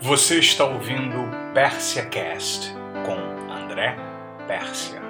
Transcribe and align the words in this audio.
Você 0.00 0.38
está 0.38 0.64
ouvindo 0.64 1.16
Pérsia 1.54 2.04
Cast 2.06 2.72
com 3.06 3.52
André 3.52 3.96
Pérsia. 4.46 5.03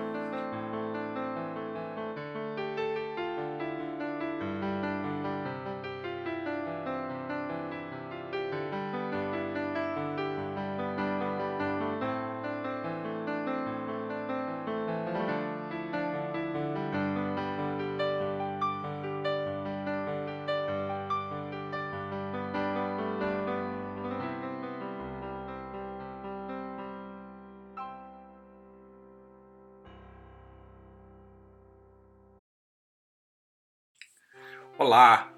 Olá! 34.97 35.29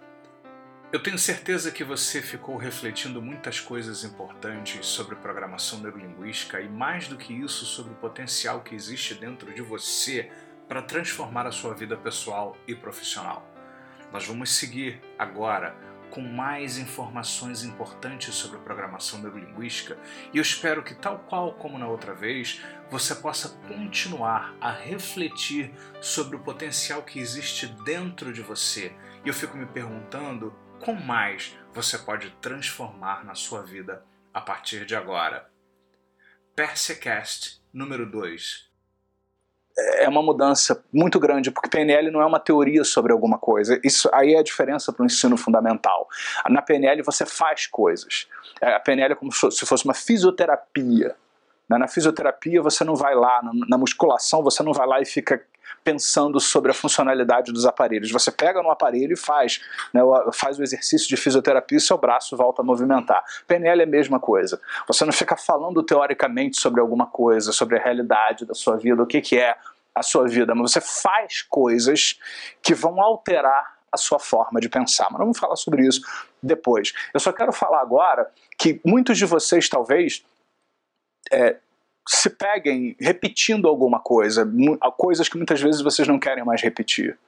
Eu 0.93 1.03
tenho 1.03 1.19
certeza 1.19 1.71
que 1.71 1.83
você 1.83 2.21
ficou 2.21 2.59
refletindo 2.59 3.23
muitas 3.23 3.59
coisas 3.59 4.05
importantes 4.05 4.85
sobre 4.85 5.17
programação 5.17 5.81
neurolinguística 5.81 6.61
e, 6.61 6.69
mais 6.69 7.09
do 7.09 7.17
que 7.17 7.33
isso, 7.33 7.65
sobre 7.65 7.95
o 7.95 7.97
potencial 7.97 8.61
que 8.61 8.75
existe 8.75 9.15
dentro 9.15 9.55
de 9.55 9.63
você 9.63 10.31
para 10.69 10.83
transformar 10.83 11.47
a 11.47 11.51
sua 11.51 11.73
vida 11.73 11.97
pessoal 11.97 12.55
e 12.69 12.75
profissional. 12.75 13.51
Nós 14.13 14.27
vamos 14.27 14.55
seguir 14.55 15.01
agora 15.19 15.75
com 16.11 16.21
mais 16.21 16.77
informações 16.77 17.65
importantes 17.65 18.35
sobre 18.35 18.59
programação 18.59 19.21
neurolinguística 19.21 19.97
e 20.35 20.37
eu 20.37 20.43
espero 20.43 20.83
que, 20.83 20.95
tal 20.95 21.21
qual 21.21 21.55
como 21.55 21.79
na 21.79 21.89
outra 21.89 22.15
vez, 22.15 22.63
você 22.91 23.15
possa 23.15 23.59
continuar 23.67 24.55
a 24.61 24.71
refletir 24.71 25.73
sobre 26.01 26.37
o 26.37 26.41
potencial 26.41 27.03
que 27.03 27.19
existe 27.19 27.67
dentro 27.85 28.35
de 28.35 28.43
você 28.43 28.95
e 29.27 29.29
eu 29.29 29.35
fico 29.35 29.57
me 29.57 29.67
perguntando 29.67 30.55
como 30.79 31.05
mais 31.05 31.59
você 31.75 31.99
pode 31.99 32.31
transformar 32.41 33.25
na 33.25 33.35
sua 33.35 33.61
vida 33.61 34.05
a 34.33 34.41
partir 34.41 34.87
de 34.87 34.95
agora. 34.95 35.51
Persecast 36.55 37.61
número 37.73 38.09
2. 38.09 38.71
É 39.97 40.09
uma 40.09 40.23
mudança 40.23 40.83
muito 40.93 41.19
grande, 41.19 41.51
porque 41.51 41.69
PNL 41.69 42.09
não 42.13 42.23
é 42.23 42.25
uma 42.25 42.39
teoria 42.39 42.85
sobre 42.85 43.13
alguma 43.13 43.37
coisa. 43.37 43.81
Isso 43.83 44.09
aí 44.13 44.33
é 44.35 44.39
a 44.39 44.45
diferença 44.45 44.93
para 44.93 45.03
o 45.03 45.07
ensino 45.07 45.37
fundamental. 45.37 46.09
Na 46.49 46.63
PNL 46.63 47.03
você 47.03 47.27
faz 47.27 47.67
coisas. 47.67 48.29
É, 48.61 48.75
a 48.77 48.81
PNL 48.81 49.13
é 49.13 49.17
como 49.17 49.33
se 49.33 49.67
fosse 49.67 49.85
uma 49.85 49.93
fisioterapia. 49.93 51.17
Né? 51.69 51.79
Na 51.79 51.89
fisioterapia 51.89 52.63
você 52.63 52.85
não 52.85 52.95
vai 52.95 53.15
lá, 53.15 53.41
na 53.69 53.79
musculação 53.79 54.43
você 54.43 54.63
não 54.63 54.73
vai 54.73 54.87
lá 54.87 55.01
e 55.01 55.05
fica 55.05 55.43
pensando 55.83 56.41
sobre 56.41 56.71
a 56.71 56.75
funcionalidade 56.75 57.53
dos 57.53 57.65
aparelhos. 57.65 58.11
Você 58.11 58.31
pega 58.31 58.63
no 58.63 58.71
aparelho 58.71 59.13
e 59.13 59.17
faz, 59.17 59.61
né, 59.93 60.01
faz 60.33 60.59
o 60.59 60.63
exercício 60.63 61.09
de 61.09 61.17
fisioterapia 61.17 61.79
e 61.79 61.81
seu 61.81 61.97
braço 61.97 62.37
volta 62.37 62.63
a 62.63 62.65
movimentar. 62.65 63.23
PNL 63.47 63.83
é 63.83 63.85
a 63.85 63.89
mesma 63.89 64.19
coisa. 64.19 64.61
Você 64.89 65.05
não 65.05 65.13
fica 65.13 65.37
falando 65.37 65.83
teoricamente 65.83 66.61
sobre 66.61 66.81
alguma 66.81 67.07
coisa, 67.07 67.53
sobre 67.53 67.79
a 67.79 67.83
realidade 67.83 68.45
da 68.45 68.55
sua 68.55 68.77
vida, 68.77 69.03
o 69.03 69.07
que, 69.07 69.21
que 69.21 69.39
é 69.39 69.57
a 69.95 70.03
sua 70.03 70.29
vida, 70.29 70.55
mas 70.55 70.73
você 70.73 70.81
faz 70.81 71.41
coisas 71.43 72.19
que 72.63 72.75
vão 72.75 73.01
alterar 73.01 73.77
a 73.91 73.97
sua 73.97 74.19
forma 74.19 74.61
de 74.61 74.69
pensar. 74.69 75.09
Mas 75.11 75.19
vamos 75.19 75.39
falar 75.39 75.57
sobre 75.57 75.87
isso 75.87 76.03
depois. 76.43 76.93
Eu 77.15 77.21
só 77.21 77.33
quero 77.33 77.53
falar 77.53 77.81
agora 77.81 78.31
que 78.59 78.81
muitos 78.85 79.17
de 79.17 79.25
vocês 79.25 79.69
talvez 79.69 80.23
é, 81.33 81.57
se 82.09 82.31
peguem 82.31 82.97
repetindo 83.01 83.67
alguma 83.69 83.99
coisa, 83.99 84.49
coisas 84.97 85.29
que 85.29 85.37
muitas 85.37 85.61
vezes 85.61 85.81
vocês 85.81 86.07
não 86.07 86.19
querem 86.19 86.45
mais 86.45 86.63
repetir. 86.63 87.19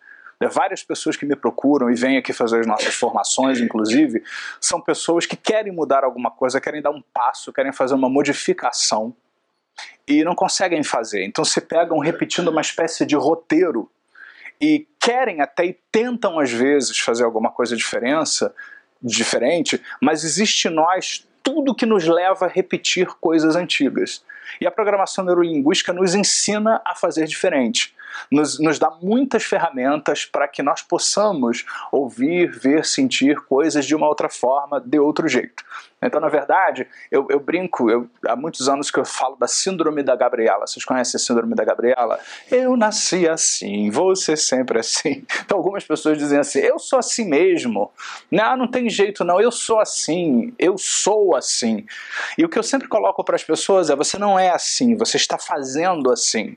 É, 0.40 0.46
várias 0.46 0.84
pessoas 0.84 1.16
que 1.16 1.26
me 1.26 1.34
procuram 1.34 1.90
e 1.90 1.94
vêm 1.94 2.16
aqui 2.16 2.32
fazer 2.32 2.60
as 2.60 2.66
nossas 2.66 2.94
formações, 2.94 3.60
inclusive, 3.60 4.22
são 4.60 4.80
pessoas 4.80 5.26
que 5.26 5.36
querem 5.36 5.72
mudar 5.72 6.04
alguma 6.04 6.30
coisa, 6.30 6.60
querem 6.60 6.80
dar 6.80 6.90
um 6.90 7.02
passo, 7.12 7.52
querem 7.52 7.72
fazer 7.72 7.94
uma 7.94 8.08
modificação 8.08 9.14
e 10.06 10.22
não 10.22 10.34
conseguem 10.34 10.82
fazer. 10.84 11.24
Então 11.24 11.44
se 11.44 11.60
pegam 11.60 11.98
repetindo 11.98 12.48
uma 12.48 12.60
espécie 12.60 13.04
de 13.04 13.16
roteiro 13.16 13.90
e 14.60 14.86
querem 15.00 15.40
até 15.40 15.66
e 15.66 15.78
tentam 15.90 16.38
às 16.38 16.50
vezes 16.50 16.98
fazer 16.98 17.24
alguma 17.24 17.50
coisa 17.50 17.76
diferença, 17.76 18.54
diferente, 19.02 19.80
mas 20.00 20.24
existe 20.24 20.68
nós 20.68 21.27
tudo 21.48 21.74
que 21.74 21.86
nos 21.86 22.06
leva 22.06 22.44
a 22.44 22.48
repetir 22.48 23.06
coisas 23.18 23.56
antigas. 23.56 24.22
E 24.60 24.66
a 24.66 24.70
programação 24.70 25.24
neurolinguística 25.24 25.94
nos 25.94 26.14
ensina 26.14 26.82
a 26.84 26.94
fazer 26.94 27.26
diferente 27.26 27.94
nos, 28.30 28.58
nos 28.58 28.78
dá 28.78 28.90
muitas 29.02 29.44
ferramentas 29.44 30.24
para 30.24 30.48
que 30.48 30.62
nós 30.62 30.82
possamos 30.82 31.64
ouvir, 31.90 32.50
ver, 32.50 32.84
sentir 32.84 33.36
coisas 33.40 33.86
de 33.86 33.94
uma 33.94 34.08
outra 34.08 34.28
forma, 34.28 34.80
de 34.80 34.98
outro 34.98 35.28
jeito. 35.28 35.64
Então, 36.00 36.20
na 36.20 36.28
verdade, 36.28 36.86
eu, 37.10 37.26
eu 37.28 37.40
brinco, 37.40 37.90
eu, 37.90 38.08
há 38.26 38.36
muitos 38.36 38.68
anos 38.68 38.90
que 38.90 38.98
eu 38.98 39.04
falo 39.04 39.34
da 39.36 39.48
síndrome 39.48 40.02
da 40.02 40.14
Gabriela. 40.14 40.66
Vocês 40.66 40.84
conhecem 40.84 41.18
a 41.18 41.20
síndrome 41.20 41.54
da 41.54 41.64
Gabriela? 41.64 42.20
Eu 42.50 42.76
nasci 42.76 43.28
assim, 43.28 43.90
ser 44.14 44.36
sempre 44.36 44.78
assim. 44.78 45.24
Então, 45.44 45.58
algumas 45.58 45.84
pessoas 45.84 46.18
dizem 46.18 46.38
assim: 46.38 46.60
eu 46.60 46.78
sou 46.78 46.98
assim 46.98 47.28
mesmo. 47.28 47.90
Não, 48.30 48.56
não 48.56 48.68
tem 48.68 48.88
jeito, 48.88 49.24
não, 49.24 49.40
eu 49.40 49.50
sou 49.50 49.80
assim, 49.80 50.54
eu 50.58 50.78
sou 50.78 51.34
assim. 51.34 51.84
E 52.36 52.44
o 52.44 52.48
que 52.48 52.58
eu 52.58 52.62
sempre 52.62 52.86
coloco 52.86 53.24
para 53.24 53.34
as 53.34 53.42
pessoas 53.42 53.90
é: 53.90 53.96
você 53.96 54.18
não 54.18 54.38
é 54.38 54.50
assim, 54.50 54.94
você 54.94 55.16
está 55.16 55.36
fazendo 55.38 56.12
assim. 56.12 56.56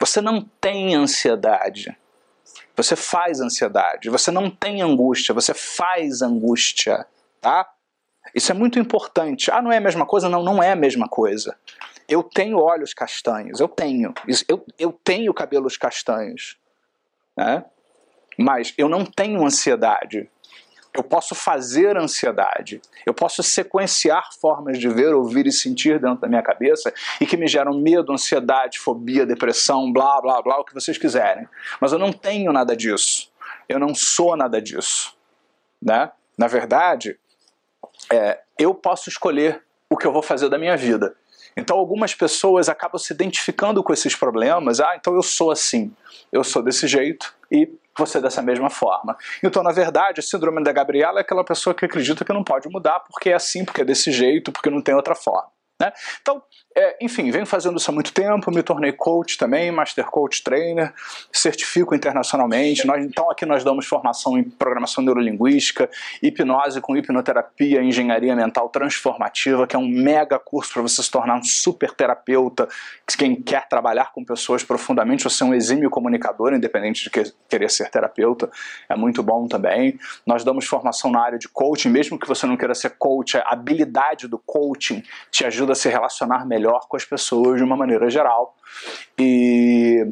Você 0.00 0.20
não 0.20 0.42
tem 0.60 0.94
ansiedade. 0.94 1.96
Você 2.76 2.94
faz 2.94 3.40
ansiedade. 3.40 4.08
Você 4.08 4.30
não 4.30 4.50
tem 4.50 4.82
angústia. 4.82 5.34
Você 5.34 5.52
faz 5.52 6.22
angústia. 6.22 7.06
Tá? 7.40 7.68
Isso 8.34 8.52
é 8.52 8.54
muito 8.54 8.78
importante. 8.78 9.50
Ah, 9.50 9.60
não 9.60 9.72
é 9.72 9.78
a 9.78 9.80
mesma 9.80 10.06
coisa? 10.06 10.28
Não, 10.28 10.42
não 10.42 10.62
é 10.62 10.72
a 10.72 10.76
mesma 10.76 11.08
coisa. 11.08 11.56
Eu 12.08 12.22
tenho 12.22 12.58
olhos 12.58 12.94
castanhos. 12.94 13.60
Eu 13.60 13.68
tenho. 13.68 14.14
Eu, 14.48 14.64
eu 14.78 14.92
tenho 14.92 15.34
cabelos 15.34 15.76
castanhos. 15.76 16.56
Né? 17.36 17.64
Mas 18.38 18.72
eu 18.78 18.88
não 18.88 19.04
tenho 19.04 19.44
ansiedade. 19.44 20.30
Eu 20.98 21.04
posso 21.04 21.32
fazer 21.32 21.96
ansiedade. 21.96 22.82
Eu 23.06 23.14
posso 23.14 23.40
sequenciar 23.40 24.30
formas 24.40 24.80
de 24.80 24.88
ver, 24.88 25.14
ouvir 25.14 25.46
e 25.46 25.52
sentir 25.52 26.00
dentro 26.00 26.22
da 26.22 26.26
minha 26.26 26.42
cabeça 26.42 26.92
e 27.20 27.24
que 27.24 27.36
me 27.36 27.46
geram 27.46 27.72
medo, 27.78 28.12
ansiedade, 28.12 28.80
fobia, 28.80 29.24
depressão, 29.24 29.92
blá, 29.92 30.20
blá, 30.20 30.42
blá, 30.42 30.58
o 30.58 30.64
que 30.64 30.74
vocês 30.74 30.98
quiserem. 30.98 31.46
Mas 31.80 31.92
eu 31.92 32.00
não 32.00 32.12
tenho 32.12 32.52
nada 32.52 32.76
disso. 32.76 33.30
Eu 33.68 33.78
não 33.78 33.94
sou 33.94 34.36
nada 34.36 34.60
disso. 34.60 35.16
Né? 35.80 36.10
Na 36.36 36.48
verdade, 36.48 37.16
é, 38.12 38.40
eu 38.58 38.74
posso 38.74 39.08
escolher 39.08 39.62
o 39.88 39.96
que 39.96 40.04
eu 40.04 40.12
vou 40.12 40.22
fazer 40.22 40.48
da 40.48 40.58
minha 40.58 40.76
vida. 40.76 41.14
Então 41.56 41.78
algumas 41.78 42.12
pessoas 42.12 42.68
acabam 42.68 42.98
se 42.98 43.12
identificando 43.12 43.84
com 43.84 43.92
esses 43.92 44.16
problemas. 44.16 44.80
Ah, 44.80 44.96
então 44.96 45.14
eu 45.14 45.22
sou 45.22 45.52
assim, 45.52 45.94
eu 46.32 46.42
sou 46.42 46.60
desse 46.60 46.88
jeito 46.88 47.32
e 47.52 47.70
você 47.98 48.20
dessa 48.20 48.40
mesma 48.40 48.70
forma. 48.70 49.16
Então, 49.42 49.62
na 49.62 49.72
verdade, 49.72 50.20
a 50.20 50.22
síndrome 50.22 50.62
da 50.62 50.72
Gabriela 50.72 51.18
é 51.18 51.22
aquela 51.22 51.44
pessoa 51.44 51.74
que 51.74 51.84
acredita 51.84 52.24
que 52.24 52.32
não 52.32 52.44
pode 52.44 52.68
mudar 52.68 53.00
porque 53.00 53.30
é 53.30 53.34
assim, 53.34 53.64
porque 53.64 53.82
é 53.82 53.84
desse 53.84 54.12
jeito, 54.12 54.52
porque 54.52 54.70
não 54.70 54.80
tem 54.80 54.94
outra 54.94 55.14
forma. 55.14 55.50
Né? 55.80 55.92
Então, 56.20 56.42
é, 56.78 56.96
enfim, 57.00 57.28
venho 57.32 57.44
fazendo 57.44 57.76
isso 57.76 57.90
há 57.90 57.94
muito 57.94 58.12
tempo, 58.12 58.52
me 58.52 58.62
tornei 58.62 58.92
coach 58.92 59.36
também, 59.36 59.72
Master 59.72 60.04
Coach 60.04 60.44
Trainer, 60.44 60.94
certifico 61.32 61.92
internacionalmente. 61.92 62.86
Nós, 62.86 63.04
então, 63.04 63.28
aqui 63.28 63.44
nós 63.44 63.64
damos 63.64 63.84
formação 63.84 64.38
em 64.38 64.44
programação 64.44 65.02
neurolinguística, 65.02 65.90
hipnose 66.22 66.80
com 66.80 66.96
hipnoterapia, 66.96 67.82
engenharia 67.82 68.36
mental 68.36 68.68
transformativa, 68.68 69.66
que 69.66 69.74
é 69.74 69.78
um 69.78 69.88
mega 69.88 70.38
curso 70.38 70.72
para 70.72 70.82
você 70.82 71.02
se 71.02 71.10
tornar 71.10 71.36
um 71.36 71.42
super 71.42 71.90
terapeuta. 71.92 72.68
Quem 73.18 73.34
quer 73.34 73.66
trabalhar 73.66 74.12
com 74.12 74.24
pessoas 74.24 74.62
profundamente, 74.62 75.24
você 75.24 75.42
é 75.42 75.46
um 75.46 75.54
exímio 75.54 75.90
comunicador, 75.90 76.54
independente 76.54 77.02
de 77.02 77.10
que, 77.10 77.24
querer 77.48 77.70
ser 77.72 77.90
terapeuta, 77.90 78.48
é 78.88 78.94
muito 78.94 79.20
bom 79.20 79.48
também. 79.48 79.98
Nós 80.24 80.44
damos 80.44 80.64
formação 80.64 81.10
na 81.10 81.20
área 81.20 81.40
de 81.40 81.48
coaching, 81.48 81.88
mesmo 81.88 82.16
que 82.16 82.28
você 82.28 82.46
não 82.46 82.56
queira 82.56 82.74
ser 82.74 82.90
coach, 82.90 83.36
a 83.36 83.48
habilidade 83.48 84.28
do 84.28 84.38
coaching 84.38 85.02
te 85.32 85.44
ajuda 85.44 85.72
a 85.72 85.74
se 85.74 85.88
relacionar 85.88 86.46
melhor 86.46 86.67
melhor 86.68 86.86
com 86.88 86.96
as 86.96 87.04
pessoas 87.04 87.56
de 87.56 87.64
uma 87.64 87.76
maneira 87.76 88.10
geral. 88.10 88.54
E, 89.18 90.06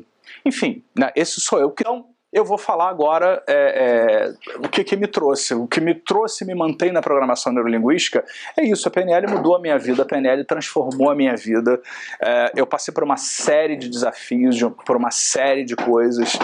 enfim, 0.44 0.82
né, 0.98 1.12
esse 1.14 1.40
sou 1.40 1.60
eu. 1.60 1.74
Então, 1.78 2.06
eu 2.32 2.44
vou 2.44 2.58
falar 2.58 2.90
agora 2.90 3.42
é, 3.46 3.54
é, 3.54 4.56
o 4.58 4.68
que, 4.68 4.82
que 4.82 4.96
me 4.96 5.06
trouxe. 5.06 5.54
O 5.54 5.66
que 5.66 5.80
me 5.80 5.94
trouxe 5.94 6.44
e 6.44 6.46
me 6.46 6.54
mantém 6.54 6.92
na 6.92 7.00
programação 7.00 7.52
neurolinguística 7.52 8.24
é 8.56 8.64
isso. 8.64 8.88
A 8.88 8.90
PNL 8.90 9.30
mudou 9.30 9.54
a 9.54 9.60
minha 9.60 9.78
vida, 9.78 10.02
a 10.02 10.06
PNL 10.06 10.44
transformou 10.44 11.10
a 11.10 11.14
minha 11.14 11.36
vida. 11.36 11.80
É, 12.20 12.52
eu 12.56 12.66
passei 12.66 12.92
por 12.92 13.04
uma 13.04 13.16
série 13.16 13.76
de 13.76 13.88
desafios, 13.88 14.58
por 14.84 14.96
uma 14.96 15.10
série 15.10 15.64
de 15.64 15.76
coisas. 15.76 16.38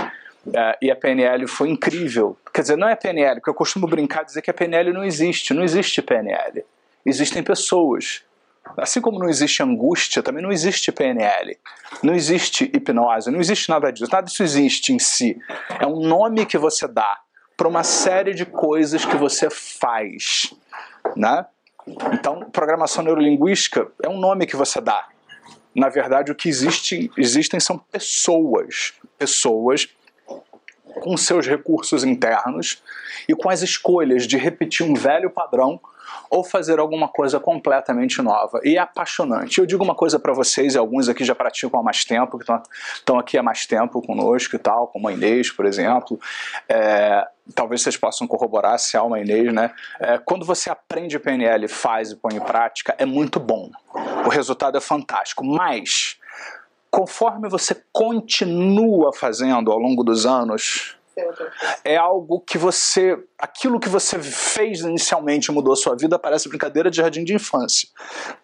É, 0.55 0.79
e 0.83 0.91
a 0.91 0.97
PNL 0.97 1.47
foi 1.47 1.69
incrível. 1.69 2.37
Quer 2.53 2.63
dizer, 2.63 2.77
não 2.77 2.89
é 2.89 2.97
PNL, 2.97 3.37
porque 3.37 3.51
eu 3.51 3.55
costumo 3.55 3.87
brincar 3.87 4.25
dizer 4.25 4.41
que 4.41 4.51
a 4.51 4.55
PNL 4.55 4.93
não 4.93 5.05
existe. 5.05 5.53
Não 5.53 5.63
existe 5.63 6.01
PNL. 6.01 6.65
Existem 7.05 7.43
pessoas 7.43 8.23
Assim 8.77 9.01
como 9.01 9.19
não 9.19 9.29
existe 9.29 9.63
angústia, 9.63 10.23
também 10.23 10.43
não 10.43 10.51
existe 10.51 10.91
PNL, 10.91 11.59
não 12.03 12.15
existe 12.15 12.65
hipnose, 12.65 13.31
não 13.31 13.41
existe 13.41 13.69
nada 13.69 13.93
disso, 13.93 14.11
nada 14.11 14.27
disso 14.27 14.43
existe 14.43 14.93
em 14.93 14.99
si. 14.99 15.39
É 15.81 15.87
um 15.87 16.01
nome 16.01 16.47
que 16.47 16.57
você 16.57 16.89
dá 16.89 17.21
para 17.57 17.69
uma 17.69 17.85
série 17.85 18.35
de 18.35 18.47
coisas 18.47 19.05
que 19.05 19.17
você 19.17 19.49
faz, 19.51 20.55
né? 21.17 21.47
Então, 22.13 22.49
programação 22.51 23.05
neurolinguística 23.05 23.89
é 24.03 24.09
um 24.09 24.19
nome 24.19 24.47
que 24.47 24.57
você 24.57 24.81
dá. 24.81 25.09
Na 25.75 25.89
verdade, 25.89 26.31
o 26.31 26.35
que 26.35 26.49
existe, 26.49 27.11
existem 27.17 27.59
são 27.59 27.79
pessoas, 27.79 28.95
pessoas 29.19 29.89
com 31.01 31.17
seus 31.17 31.47
recursos 31.47 32.05
internos 32.05 32.83
e 33.29 33.35
com 33.35 33.49
as 33.49 33.63
escolhas 33.63 34.27
de 34.27 34.37
repetir 34.37 34.87
um 34.87 34.95
velho 34.95 35.31
padrão 35.31 35.81
ou 36.33 36.43
fazer 36.43 36.81
alguma 36.81 37.09
coisa 37.09 37.39
completamente 37.39 38.23
nova. 38.23 38.59
E 38.65 38.77
é 38.77 38.79
apaixonante. 38.79 39.59
Eu 39.59 39.67
digo 39.67 39.85
uma 39.85 39.95
coisa 39.95 40.19
para 40.19 40.33
vocês, 40.33 40.75
e 40.75 40.79
alguns 40.79 41.07
aqui 41.07 41.25
já 41.25 41.35
praticam 41.35 41.79
há 41.79 41.83
mais 41.83 42.07
tempo, 42.07 42.39
que 42.39 42.51
estão 42.95 43.19
aqui 43.19 43.37
há 43.37 43.43
mais 43.43 43.67
tempo 43.67 44.01
conosco 44.01 44.57
e 44.57 44.59
tal, 44.59 44.87
como 44.87 45.09
a 45.09 45.13
Inês, 45.13 45.51
por 45.51 45.67
exemplo. 45.67 46.19
É, 46.67 47.29
talvez 47.55 47.83
vocês 47.83 47.99
possam 47.99 48.27
corroborar 48.27 48.79
se 48.79 48.97
há 48.97 49.03
uma 49.03 49.21
Inês, 49.21 49.53
né? 49.53 49.73
É, 50.01 50.17
quando 50.17 50.47
você 50.47 50.71
aprende 50.71 51.19
PNL, 51.19 51.69
faz 51.69 52.13
e 52.13 52.17
põe 52.17 52.35
em 52.35 52.41
prática, 52.41 52.95
é 52.97 53.05
muito 53.05 53.39
bom. 53.39 53.71
O 54.25 54.31
resultado 54.31 54.79
é 54.79 54.81
fantástico. 54.81 55.45
Mas, 55.45 56.17
conforme 56.91 57.47
você 57.47 57.77
continua 57.93 59.13
fazendo 59.13 59.71
ao 59.71 59.79
longo 59.79 60.03
dos 60.03 60.25
anos, 60.25 60.97
é 61.85 61.97
algo 61.97 62.41
que 62.41 62.59
você. 62.59 63.19
Aquilo 63.39 63.81
que 63.81 63.89
você 63.89 64.21
fez 64.23 64.81
inicialmente 64.81 65.51
mudou 65.51 65.73
a 65.73 65.77
sua 65.77 65.97
vida, 65.97 66.17
parece 66.17 66.49
brincadeira 66.49 66.89
de 66.89 66.99
jardim 66.99 67.25
de 67.25 67.35
infância. 67.35 67.89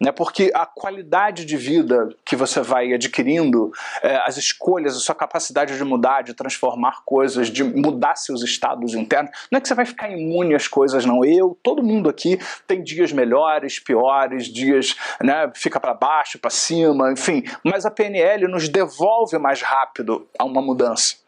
Né? 0.01 0.11
Porque 0.11 0.51
a 0.53 0.67
qualidade 0.67 1.45
de 1.45 1.57
vida 1.57 2.09
que 2.25 2.35
você 2.35 2.61
vai 2.61 2.93
adquirindo, 2.93 3.71
é, 4.03 4.17
as 4.27 4.37
escolhas, 4.37 4.97
a 4.97 4.99
sua 4.99 5.15
capacidade 5.15 5.77
de 5.77 5.85
mudar, 5.85 6.23
de 6.23 6.35
transformar 6.35 7.03
coisas, 7.05 7.49
de 7.49 7.63
mudar 7.63 8.17
seus 8.17 8.43
estados 8.43 8.95
internos, 8.95 9.31
não 9.53 9.59
é 9.59 9.61
que 9.61 9.69
você 9.69 9.75
vai 9.75 9.87
ficar 9.87 10.11
imune 10.11 10.55
às 10.55 10.67
coisas, 10.67 11.05
não. 11.05 11.25
Eu, 11.25 11.57
todo 11.63 11.81
mundo 11.81 12.09
aqui 12.09 12.39
tem 12.67 12.83
dias 12.83 13.13
melhores, 13.13 13.79
piores, 13.79 14.47
dias, 14.47 14.97
né, 15.23 15.51
fica 15.55 15.79
para 15.79 15.95
baixo, 15.95 16.41
para 16.41 16.51
cima, 16.51 17.13
enfim. 17.13 17.45
Mas 17.63 17.87
a 17.87 17.91
PNL 17.91 18.49
nos 18.49 18.69
devolve 18.69 19.39
mais 19.39 19.63
rápido 19.63 20.27
a 20.37 20.45
uma 20.45 20.61
mudança. 20.61 21.28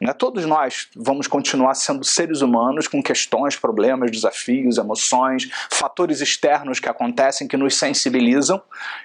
Né? 0.00 0.12
Todos 0.12 0.44
nós 0.44 0.88
vamos 0.94 1.26
continuar 1.26 1.74
sendo 1.74 2.04
seres 2.04 2.40
humanos 2.40 2.88
com 2.88 3.02
questões, 3.02 3.56
problemas, 3.56 4.10
desafios, 4.10 4.78
emoções, 4.78 5.48
fatores 5.70 6.20
externos 6.20 6.80
que 6.80 6.88
acontecem 6.88 7.48
que 7.48 7.56
nos 7.56 7.76
sensibilizam. 7.76 8.62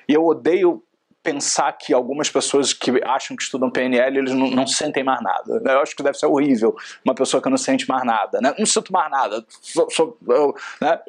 E 0.07 0.13
eu 0.13 0.25
odeio 0.25 0.83
pensar 1.23 1.71
que 1.73 1.93
algumas 1.93 2.29
pessoas 2.29 2.73
que 2.73 2.91
acham 3.03 3.37
que 3.37 3.43
estudam 3.43 3.69
PNL 3.69 4.17
eles 4.17 4.31
não, 4.31 4.49
não, 4.49 4.67
sentem 4.67 5.03
mais 5.03 5.21
nada. 5.21 5.61
Eu 5.63 5.81
acho 5.81 5.95
que 5.95 6.01
deve 6.01 6.17
ser 6.17 6.25
horrível 6.25 6.75
uma 7.05 7.13
pessoa 7.13 7.41
que 7.41 7.49
não 7.49 7.57
sente 7.57 7.87
mais 7.87 8.03
nada. 8.03 8.39
Né? 8.41 8.53
Não 8.57 8.65
sinto 8.65 8.91
mais 8.91 9.09
nada. 9.11 9.45
Sou, 9.61 9.89
sou, 9.89 10.17
eu, 10.27 10.55
né? 10.79 10.99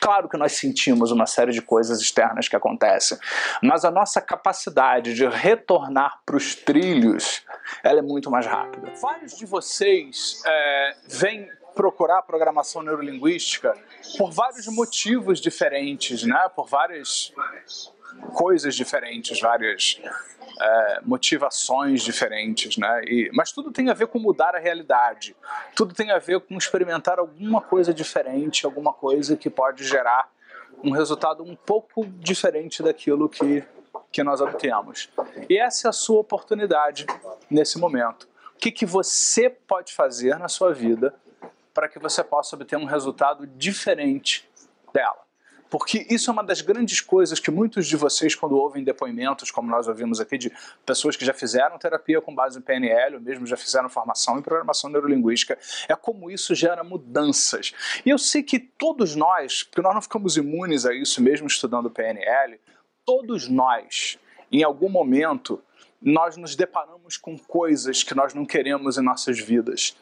Claro 0.00 0.28
que 0.28 0.36
nós 0.36 0.52
sentimos 0.52 1.10
uma 1.10 1.26
série 1.26 1.52
de 1.52 1.60
coisas 1.60 2.00
externas 2.00 2.48
que 2.48 2.56
acontecem, 2.56 3.18
mas 3.62 3.84
a 3.84 3.90
nossa 3.90 4.20
capacidade 4.20 5.14
de 5.14 5.26
retornar 5.26 6.20
para 6.24 6.36
os 6.36 6.54
trilhos 6.54 7.42
ela 7.82 7.98
é 7.98 8.02
muito 8.02 8.30
mais 8.30 8.46
rápida. 8.46 8.92
Vários 9.00 9.36
de 9.36 9.46
vocês 9.46 10.42
é, 10.46 10.96
vêm 11.08 11.48
procurar 11.74 12.22
programação 12.22 12.82
neurolinguística 12.82 13.74
por 14.16 14.30
vários 14.30 14.66
motivos 14.68 15.40
diferentes, 15.40 16.22
né? 16.22 16.48
por 16.54 16.68
várias 16.68 17.32
coisas 18.32 18.74
diferentes, 18.74 19.40
várias 19.40 20.00
é, 20.60 21.00
motivações 21.02 22.02
diferentes, 22.02 22.76
né? 22.76 23.02
E, 23.04 23.30
mas 23.32 23.52
tudo 23.52 23.72
tem 23.72 23.90
a 23.90 23.94
ver 23.94 24.06
com 24.06 24.18
mudar 24.18 24.54
a 24.54 24.58
realidade. 24.58 25.36
Tudo 25.74 25.94
tem 25.94 26.10
a 26.10 26.18
ver 26.18 26.40
com 26.40 26.56
experimentar 26.56 27.18
alguma 27.18 27.60
coisa 27.60 27.92
diferente, 27.92 28.64
alguma 28.64 28.92
coisa 28.92 29.36
que 29.36 29.50
pode 29.50 29.84
gerar 29.84 30.28
um 30.82 30.90
resultado 30.90 31.42
um 31.42 31.56
pouco 31.56 32.06
diferente 32.06 32.82
daquilo 32.82 33.28
que, 33.28 33.64
que 34.12 34.22
nós 34.22 34.40
obtemos. 34.40 35.08
E 35.48 35.58
essa 35.58 35.88
é 35.88 35.90
a 35.90 35.92
sua 35.92 36.20
oportunidade 36.20 37.06
nesse 37.50 37.78
momento. 37.78 38.28
O 38.54 38.58
que, 38.58 38.70
que 38.70 38.86
você 38.86 39.50
pode 39.50 39.92
fazer 39.92 40.38
na 40.38 40.48
sua 40.48 40.72
vida 40.72 41.14
para 41.72 41.88
que 41.88 41.98
você 41.98 42.22
possa 42.22 42.54
obter 42.54 42.76
um 42.76 42.84
resultado 42.84 43.46
diferente 43.46 44.48
dela? 44.92 45.23
Porque 45.74 46.06
isso 46.08 46.30
é 46.30 46.32
uma 46.32 46.44
das 46.44 46.60
grandes 46.60 47.00
coisas 47.00 47.40
que 47.40 47.50
muitos 47.50 47.88
de 47.88 47.96
vocês, 47.96 48.32
quando 48.32 48.56
ouvem 48.56 48.84
depoimentos, 48.84 49.50
como 49.50 49.68
nós 49.68 49.88
ouvimos 49.88 50.20
aqui, 50.20 50.38
de 50.38 50.52
pessoas 50.86 51.16
que 51.16 51.24
já 51.24 51.34
fizeram 51.34 51.76
terapia 51.78 52.20
com 52.20 52.32
base 52.32 52.56
em 52.56 52.62
PNL, 52.62 53.16
ou 53.16 53.20
mesmo 53.20 53.44
já 53.44 53.56
fizeram 53.56 53.88
formação 53.88 54.38
em 54.38 54.42
programação 54.42 54.88
neurolinguística, 54.88 55.58
é 55.88 55.96
como 55.96 56.30
isso 56.30 56.54
gera 56.54 56.84
mudanças. 56.84 57.74
E 58.06 58.10
eu 58.10 58.18
sei 58.18 58.40
que 58.44 58.60
todos 58.60 59.16
nós, 59.16 59.64
porque 59.64 59.82
nós 59.82 59.92
não 59.92 60.00
ficamos 60.00 60.36
imunes 60.36 60.86
a 60.86 60.94
isso 60.94 61.20
mesmo 61.20 61.48
estudando 61.48 61.90
PNL, 61.90 62.60
todos 63.04 63.48
nós, 63.48 64.16
em 64.52 64.62
algum 64.62 64.88
momento, 64.88 65.60
nós 66.00 66.36
nos 66.36 66.54
deparamos 66.54 67.16
com 67.16 67.36
coisas 67.36 68.04
que 68.04 68.14
nós 68.14 68.32
não 68.32 68.46
queremos 68.46 68.96
em 68.96 69.02
nossas 69.02 69.40
vidas. 69.40 69.96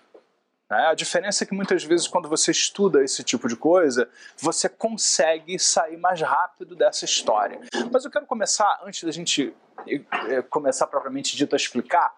Né? 0.72 0.86
A 0.86 0.94
diferença 0.94 1.44
é 1.44 1.46
que 1.46 1.52
muitas 1.52 1.84
vezes, 1.84 2.08
quando 2.08 2.30
você 2.30 2.50
estuda 2.50 3.04
esse 3.04 3.22
tipo 3.22 3.46
de 3.46 3.54
coisa, 3.54 4.08
você 4.38 4.70
consegue 4.70 5.58
sair 5.58 5.98
mais 5.98 6.22
rápido 6.22 6.74
dessa 6.74 7.04
história. 7.04 7.60
Mas 7.92 8.06
eu 8.06 8.10
quero 8.10 8.24
começar, 8.24 8.80
antes 8.82 9.04
da 9.04 9.12
gente 9.12 9.54
eh, 9.86 10.00
eh, 10.30 10.40
começar 10.40 10.86
propriamente 10.86 11.36
dito 11.36 11.54
a 11.54 11.58
explicar, 11.58 12.16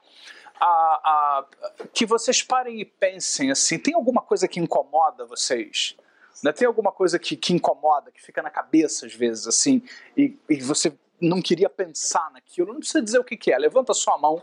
a, 0.60 0.66
a, 0.66 1.46
que 1.92 2.06
vocês 2.06 2.44
parem 2.44 2.80
e 2.80 2.84
pensem 2.84 3.50
assim: 3.50 3.76
tem 3.76 3.92
alguma 3.92 4.22
coisa 4.22 4.46
que 4.46 4.60
incomoda 4.60 5.26
vocês? 5.26 5.96
Né? 6.40 6.52
Tem 6.52 6.68
alguma 6.68 6.92
coisa 6.92 7.18
que, 7.18 7.34
que 7.36 7.52
incomoda, 7.52 8.12
que 8.12 8.22
fica 8.22 8.40
na 8.40 8.50
cabeça 8.50 9.04
às 9.04 9.14
vezes 9.14 9.48
assim, 9.48 9.82
e, 10.16 10.38
e 10.48 10.62
você 10.62 10.96
não 11.20 11.42
queria 11.42 11.68
pensar 11.68 12.30
naquilo? 12.30 12.72
Não 12.72 12.78
precisa 12.78 13.02
dizer 13.02 13.18
o 13.18 13.24
que, 13.24 13.36
que 13.36 13.52
é, 13.52 13.58
levanta 13.58 13.92
sua 13.92 14.16
mão 14.16 14.40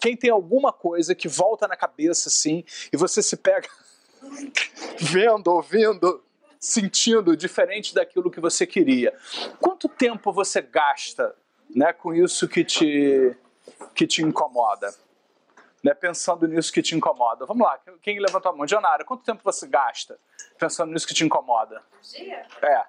quem 0.00 0.16
tem 0.16 0.30
alguma 0.30 0.72
coisa 0.72 1.14
que 1.14 1.28
volta 1.28 1.66
na 1.66 1.76
cabeça 1.76 2.28
assim 2.28 2.64
e 2.92 2.96
você 2.96 3.22
se 3.22 3.36
pega 3.36 3.68
vendo, 5.00 5.48
ouvindo, 5.48 6.22
sentindo 6.58 7.36
diferente 7.36 7.94
daquilo 7.94 8.30
que 8.30 8.40
você 8.40 8.66
queria. 8.66 9.16
Quanto 9.60 9.88
tempo 9.88 10.32
você 10.32 10.62
gasta, 10.62 11.34
né, 11.74 11.92
com 11.92 12.14
isso 12.14 12.48
que 12.48 12.64
te 12.64 13.36
que 13.94 14.06
te 14.06 14.22
incomoda? 14.22 14.94
Né, 15.82 15.92
pensando 15.92 16.48
nisso 16.48 16.72
que 16.72 16.82
te 16.82 16.96
incomoda. 16.96 17.44
Vamos 17.44 17.66
lá, 17.66 17.78
quem 18.00 18.18
levantou 18.18 18.50
a 18.50 18.56
mão? 18.56 18.64
Dionara, 18.64 19.04
quanto 19.04 19.22
tempo 19.22 19.42
você 19.44 19.66
gasta 19.66 20.18
pensando 20.58 20.92
nisso 20.92 21.06
que 21.06 21.12
te 21.12 21.24
incomoda? 21.24 21.82
Por 21.90 22.00
dia? 22.00 22.46
É. 22.62 22.84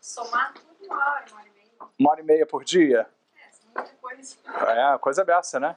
Somar 0.00 0.54
tudo 0.54 0.86
uma 0.86 0.96
hora, 0.96 1.24
uma 1.30 1.40
hora 1.40 1.48
e 1.48 1.52
meia. 1.52 1.90
Uma 1.98 2.10
hora 2.10 2.20
e 2.20 2.24
meia 2.24 2.46
por 2.46 2.64
dia? 2.64 3.06
É, 3.36 3.50
muita 3.74 3.94
coisa. 3.96 4.36
É, 4.94 4.98
coisa 4.98 5.24
dessa, 5.24 5.60
né? 5.60 5.76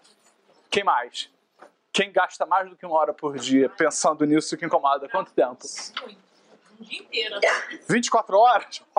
Quem 0.70 0.84
mais? 0.84 1.32
Quem 1.92 2.12
gasta 2.12 2.46
mais 2.46 2.70
do 2.70 2.76
que 2.78 2.86
uma 2.86 2.96
hora 2.96 3.14
por 3.14 3.38
dia 3.38 3.68
pensando 3.70 4.24
nisso 4.26 4.56
que 4.56 4.66
incomoda? 4.66 5.10
Quanto 5.10 5.34
tempo? 5.34 5.66
Um 6.80 6.84
dia 6.84 7.02
inteiro. 7.02 7.40
24 7.90 8.38
horas? 8.38 8.82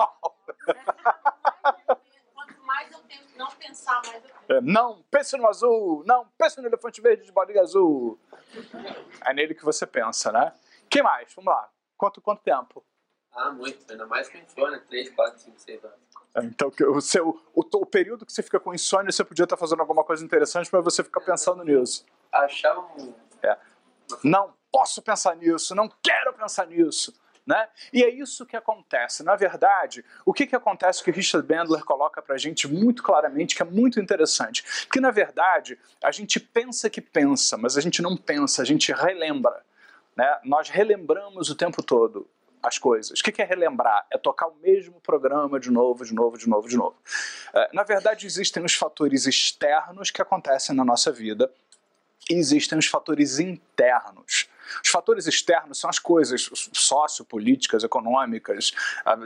Quanto 2.35 2.61
mais 2.65 2.91
eu 2.91 2.99
tento 3.01 3.39
não 3.39 3.51
pensar, 3.53 4.03
mais 4.05 4.17
eu 4.17 4.21
penso. 4.23 4.53
É, 4.53 4.61
não 4.61 5.03
pense 5.11 5.37
no 5.37 5.47
azul, 5.47 6.03
não 6.05 6.27
pense 6.37 6.61
no 6.61 6.67
elefante 6.67 7.01
verde 7.01 7.25
de 7.25 7.33
barriga 7.33 7.61
azul. 7.61 8.19
É 9.25 9.33
nele 9.33 9.55
que 9.55 9.65
você 9.65 9.87
pensa, 9.87 10.33
né? 10.33 10.53
Quem 10.89 11.03
mais? 11.03 11.33
Vamos 11.35 11.55
lá. 11.55 11.71
Quanto, 11.97 12.21
quanto 12.21 12.43
tempo? 12.43 12.85
Ah, 13.33 13.53
muito. 13.53 13.89
Ainda 13.91 14.07
mais 14.07 14.29
com 14.29 14.39
insônia, 14.39 14.81
3, 14.89 15.11
4, 15.11 15.39
5, 15.39 15.61
6 15.61 15.85
anos. 15.85 16.01
Então, 16.37 16.73
o, 16.95 17.01
seu, 17.01 17.29
o, 17.55 17.61
o, 17.61 17.87
período 17.87 18.25
que 18.25 18.33
você 18.33 18.43
fica 18.43 18.61
com 18.61 18.73
insônia, 18.73 19.11
você 19.11 19.25
podia 19.25 19.45
estar 19.45 19.57
fazendo 19.57 19.81
alguma 19.81 20.05
coisa 20.05 20.25
interessante 20.25 20.71
para 20.71 20.81
você 20.81 21.03
ficar 21.03 21.21
pensando 21.21 21.65
nisso. 21.65 22.05
Achava 22.33 22.81
um... 22.81 23.13
É. 23.43 23.57
Não 24.23 24.55
posso 24.71 25.03
pensar 25.03 25.35
nisso, 25.37 25.75
não 25.75 25.91
quero 26.03 26.33
pensar 26.33 26.67
nisso. 26.67 27.13
Né? 27.47 27.69
E 27.93 28.05
é 28.05 28.09
isso 28.09 28.47
que 28.47 28.55
acontece. 28.55 29.25
Na 29.25 29.35
verdade, 29.35 30.05
o 30.25 30.33
que, 30.33 30.47
que 30.47 30.55
acontece 30.55 31.03
que 31.03 31.11
Richard 31.11 31.47
Bandler 31.47 31.85
coloca 31.85 32.23
para 32.23 32.37
a 32.37 32.39
gente 32.39 32.69
muito 32.69 33.03
claramente, 33.03 33.57
que 33.57 33.63
é 33.63 33.65
muito 33.65 33.99
interessante. 33.99 34.87
Que, 34.89 35.01
na 35.01 35.11
verdade, 35.11 35.77
a 36.05 36.13
gente 36.13 36.39
pensa 36.39 36.89
que 36.89 37.01
pensa, 37.01 37.57
mas 37.57 37.77
a 37.77 37.81
gente 37.81 38.03
não 38.03 38.17
pensa, 38.17 38.63
a 38.63 38.65
gente 38.65 38.93
relembra. 38.93 39.65
Né? 40.15 40.39
Nós 40.45 40.69
relembramos 40.69 41.51
o 41.51 41.57
tempo 41.57 41.83
todo 41.83 42.29
as 42.63 42.79
coisas. 42.79 43.21
O 43.21 43.23
que 43.23 43.41
é 43.41 43.45
relembrar? 43.45 44.07
É 44.11 44.19
tocar 44.19 44.47
o 44.47 44.55
mesmo 44.57 45.01
programa 45.01 45.59
de 45.59 45.71
novo, 45.71 46.05
de 46.05 46.15
novo, 46.15 46.37
de 46.37 46.49
novo, 46.49 46.69
de 46.69 46.77
novo. 46.77 46.97
É, 47.55 47.71
na 47.73 47.83
verdade, 47.83 48.27
existem 48.27 48.65
os 48.65 48.75
fatores 48.75 49.27
externos 49.27 50.11
que 50.11 50.21
acontecem 50.21 50.75
na 50.75 50.85
nossa 50.85 51.11
vida 51.11 51.53
e 52.29 52.35
existem 52.35 52.79
os 52.79 52.87
fatores 52.87 53.39
internos. 53.39 54.49
Os 54.85 54.91
fatores 54.91 55.27
externos 55.27 55.81
são 55.81 55.91
as 55.91 55.99
coisas 55.99 56.49
sociopolíticas, 56.73 57.83
econômicas, 57.83 58.73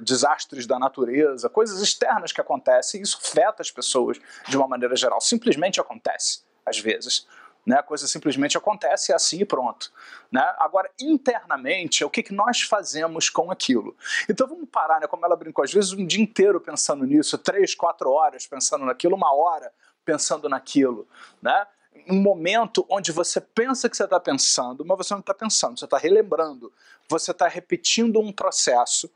desastres 0.02 0.66
da 0.66 0.78
natureza, 0.78 1.50
coisas 1.50 1.82
externas 1.82 2.32
que 2.32 2.40
acontecem 2.40 3.00
e 3.00 3.02
isso 3.04 3.18
afeta 3.22 3.60
as 3.60 3.70
pessoas 3.70 4.18
de 4.48 4.56
uma 4.56 4.66
maneira 4.66 4.96
geral. 4.96 5.20
Simplesmente 5.20 5.80
acontece, 5.80 6.40
às 6.64 6.78
vezes. 6.78 7.26
Né? 7.66 7.78
A 7.78 7.82
coisa 7.82 8.06
simplesmente 8.06 8.58
acontece 8.58 9.12
é 9.12 9.14
assim 9.14 9.40
e 9.40 9.44
pronto. 9.44 9.90
Né? 10.30 10.42
Agora, 10.58 10.90
internamente, 11.00 12.02
é 12.02 12.06
o 12.06 12.10
que, 12.10 12.22
que 12.22 12.34
nós 12.34 12.62
fazemos 12.62 13.30
com 13.30 13.50
aquilo. 13.50 13.96
Então 14.28 14.46
vamos 14.46 14.68
parar, 14.68 15.00
né? 15.00 15.06
como 15.06 15.24
ela 15.24 15.36
brincou, 15.36 15.64
às 15.64 15.72
vezes 15.72 15.92
um 15.92 16.06
dia 16.06 16.22
inteiro 16.22 16.60
pensando 16.60 17.04
nisso, 17.04 17.38
três, 17.38 17.74
quatro 17.74 18.10
horas 18.10 18.46
pensando 18.46 18.84
naquilo, 18.84 19.16
uma 19.16 19.34
hora 19.34 19.72
pensando 20.04 20.48
naquilo. 20.48 21.08
Né? 21.40 21.66
Um 22.08 22.20
momento 22.20 22.84
onde 22.90 23.12
você 23.12 23.40
pensa 23.40 23.88
que 23.88 23.96
você 23.96 24.04
está 24.04 24.20
pensando, 24.20 24.84
mas 24.84 24.98
você 24.98 25.14
não 25.14 25.20
está 25.20 25.32
pensando, 25.32 25.78
você 25.78 25.86
está 25.86 25.96
relembrando, 25.96 26.70
você 27.08 27.30
está 27.30 27.48
repetindo 27.48 28.20
um 28.20 28.30
processo 28.32 29.10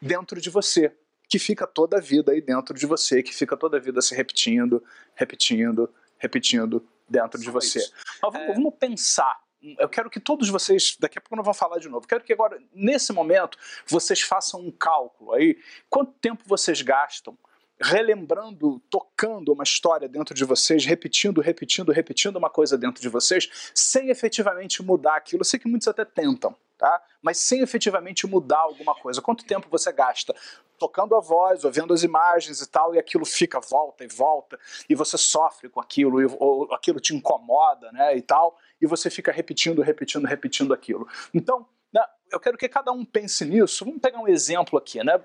dentro 0.00 0.40
de 0.40 0.50
você, 0.50 0.92
que 1.28 1.38
fica 1.38 1.66
toda 1.66 1.98
a 1.98 2.00
vida 2.00 2.32
aí 2.32 2.40
dentro 2.40 2.74
de 2.76 2.86
você, 2.86 3.22
que 3.22 3.32
fica 3.32 3.56
toda 3.56 3.76
a 3.76 3.80
vida 3.80 4.02
se 4.02 4.14
repetindo, 4.14 4.82
repetindo, 5.14 5.88
repetindo 6.18 6.84
dentro 7.08 7.40
de 7.40 7.50
você. 7.50 7.78
isso. 7.78 7.92
Mas 8.22 8.32
vamos, 8.32 8.48
É. 8.48 8.52
vamos 8.54 8.74
pensar. 8.78 9.42
Eu 9.78 9.88
quero 9.88 10.10
que 10.10 10.20
todos 10.20 10.48
vocês, 10.50 10.96
daqui 11.00 11.16
a 11.18 11.20
pouco 11.22 11.34
eu 11.34 11.38
não 11.38 11.44
vou 11.44 11.54
falar 11.54 11.78
de 11.78 11.88
novo, 11.88 12.06
quero 12.06 12.22
que 12.22 12.32
agora, 12.34 12.60
nesse 12.72 13.12
momento, 13.14 13.56
vocês 13.86 14.20
façam 14.20 14.60
um 14.60 14.70
cálculo 14.70 15.32
aí, 15.32 15.58
quanto 15.88 16.12
tempo 16.20 16.42
vocês 16.46 16.82
gastam 16.82 17.38
relembrando, 17.80 18.80
tocando 18.90 19.52
uma 19.52 19.64
história 19.64 20.08
dentro 20.08 20.34
de 20.34 20.44
vocês, 20.44 20.84
repetindo, 20.84 21.40
repetindo, 21.40 21.90
repetindo 21.92 22.36
uma 22.36 22.48
coisa 22.50 22.78
dentro 22.78 23.00
de 23.02 23.08
vocês, 23.08 23.70
sem 23.74 24.10
efetivamente 24.10 24.82
mudar 24.82 25.16
aquilo. 25.16 25.40
Eu 25.40 25.44
sei 25.44 25.58
que 25.58 25.68
muitos 25.68 25.88
até 25.88 26.04
tentam, 26.04 26.54
tá? 26.78 27.02
Mas 27.20 27.38
sem 27.38 27.60
efetivamente 27.62 28.26
mudar 28.26 28.58
alguma 28.60 28.94
coisa. 28.94 29.20
Quanto 29.20 29.44
tempo 29.44 29.66
você 29.70 29.90
gasta 29.92 30.34
tocando 30.78 31.14
a 31.14 31.20
voz, 31.20 31.64
ouvindo 31.64 31.92
as 31.92 32.02
imagens 32.02 32.60
e 32.60 32.68
tal, 32.68 32.94
e 32.94 32.98
aquilo 32.98 33.24
fica, 33.24 33.60
volta 33.60 34.04
e 34.04 34.08
volta, 34.08 34.58
e 34.88 34.94
você 34.94 35.16
sofre 35.16 35.68
com 35.68 35.80
aquilo, 35.80 36.20
e, 36.20 36.26
ou 36.38 36.72
aquilo 36.72 37.00
te 37.00 37.14
incomoda, 37.14 37.90
né, 37.92 38.16
e 38.16 38.22
tal, 38.22 38.58
e 38.80 38.86
você 38.86 39.08
fica 39.10 39.32
repetindo, 39.32 39.82
repetindo, 39.82 40.26
repetindo 40.26 40.74
aquilo. 40.74 41.08
Então, 41.32 41.66
né, 41.92 42.04
eu 42.30 42.40
quero 42.40 42.58
que 42.58 42.68
cada 42.68 42.92
um 42.92 43.04
pense 43.04 43.44
nisso. 43.44 43.84
Vamos 43.84 44.00
pegar 44.00 44.18
um 44.18 44.28
exemplo 44.28 44.78
aqui, 44.78 45.02
né? 45.02 45.22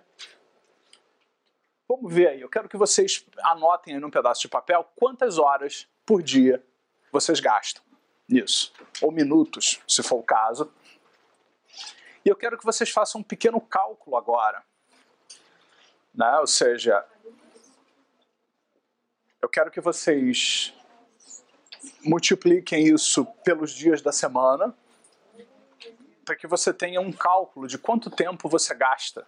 Vamos 1.88 2.13
ver 2.13 2.27
aí. 2.27 2.41
Eu 2.41 2.50
quero 2.50 2.70
que 2.70 2.77
vocês 2.77 3.25
anotem 3.39 3.96
aí 3.96 4.00
num 4.00 4.12
pedaço 4.12 4.41
de 4.41 4.48
papel 4.48 4.88
quantas 4.96 5.39
horas 5.39 5.88
por 6.06 6.22
dia 6.22 6.63
vocês 7.12 7.39
gastam 7.39 7.84
nisso, 8.27 8.72
ou 9.01 9.12
minutos, 9.12 9.82
se 9.88 10.03
for 10.03 10.18
o 10.20 10.24
caso. 10.24 10.72
E 12.24 12.29
eu 12.29 12.36
quero 12.36 12.58
que 12.58 12.65
vocês 12.65 12.91
façam 12.91 13.22
um 13.22 13.24
pequeno 13.24 13.60
cálculo 13.60 14.15
agora. 14.15 14.63
Né? 16.13 16.37
Ou 16.39 16.47
seja, 16.47 17.05
eu 19.41 19.49
quero 19.49 19.71
que 19.71 19.81
vocês 19.81 20.73
multipliquem 22.03 22.87
isso 22.87 23.25
pelos 23.43 23.71
dias 23.71 24.01
da 24.01 24.11
semana, 24.11 24.75
para 26.25 26.35
que 26.35 26.47
você 26.47 26.73
tenha 26.73 27.01
um 27.01 27.11
cálculo 27.11 27.67
de 27.67 27.77
quanto 27.77 28.09
tempo 28.09 28.47
você 28.47 28.73
gasta 28.75 29.25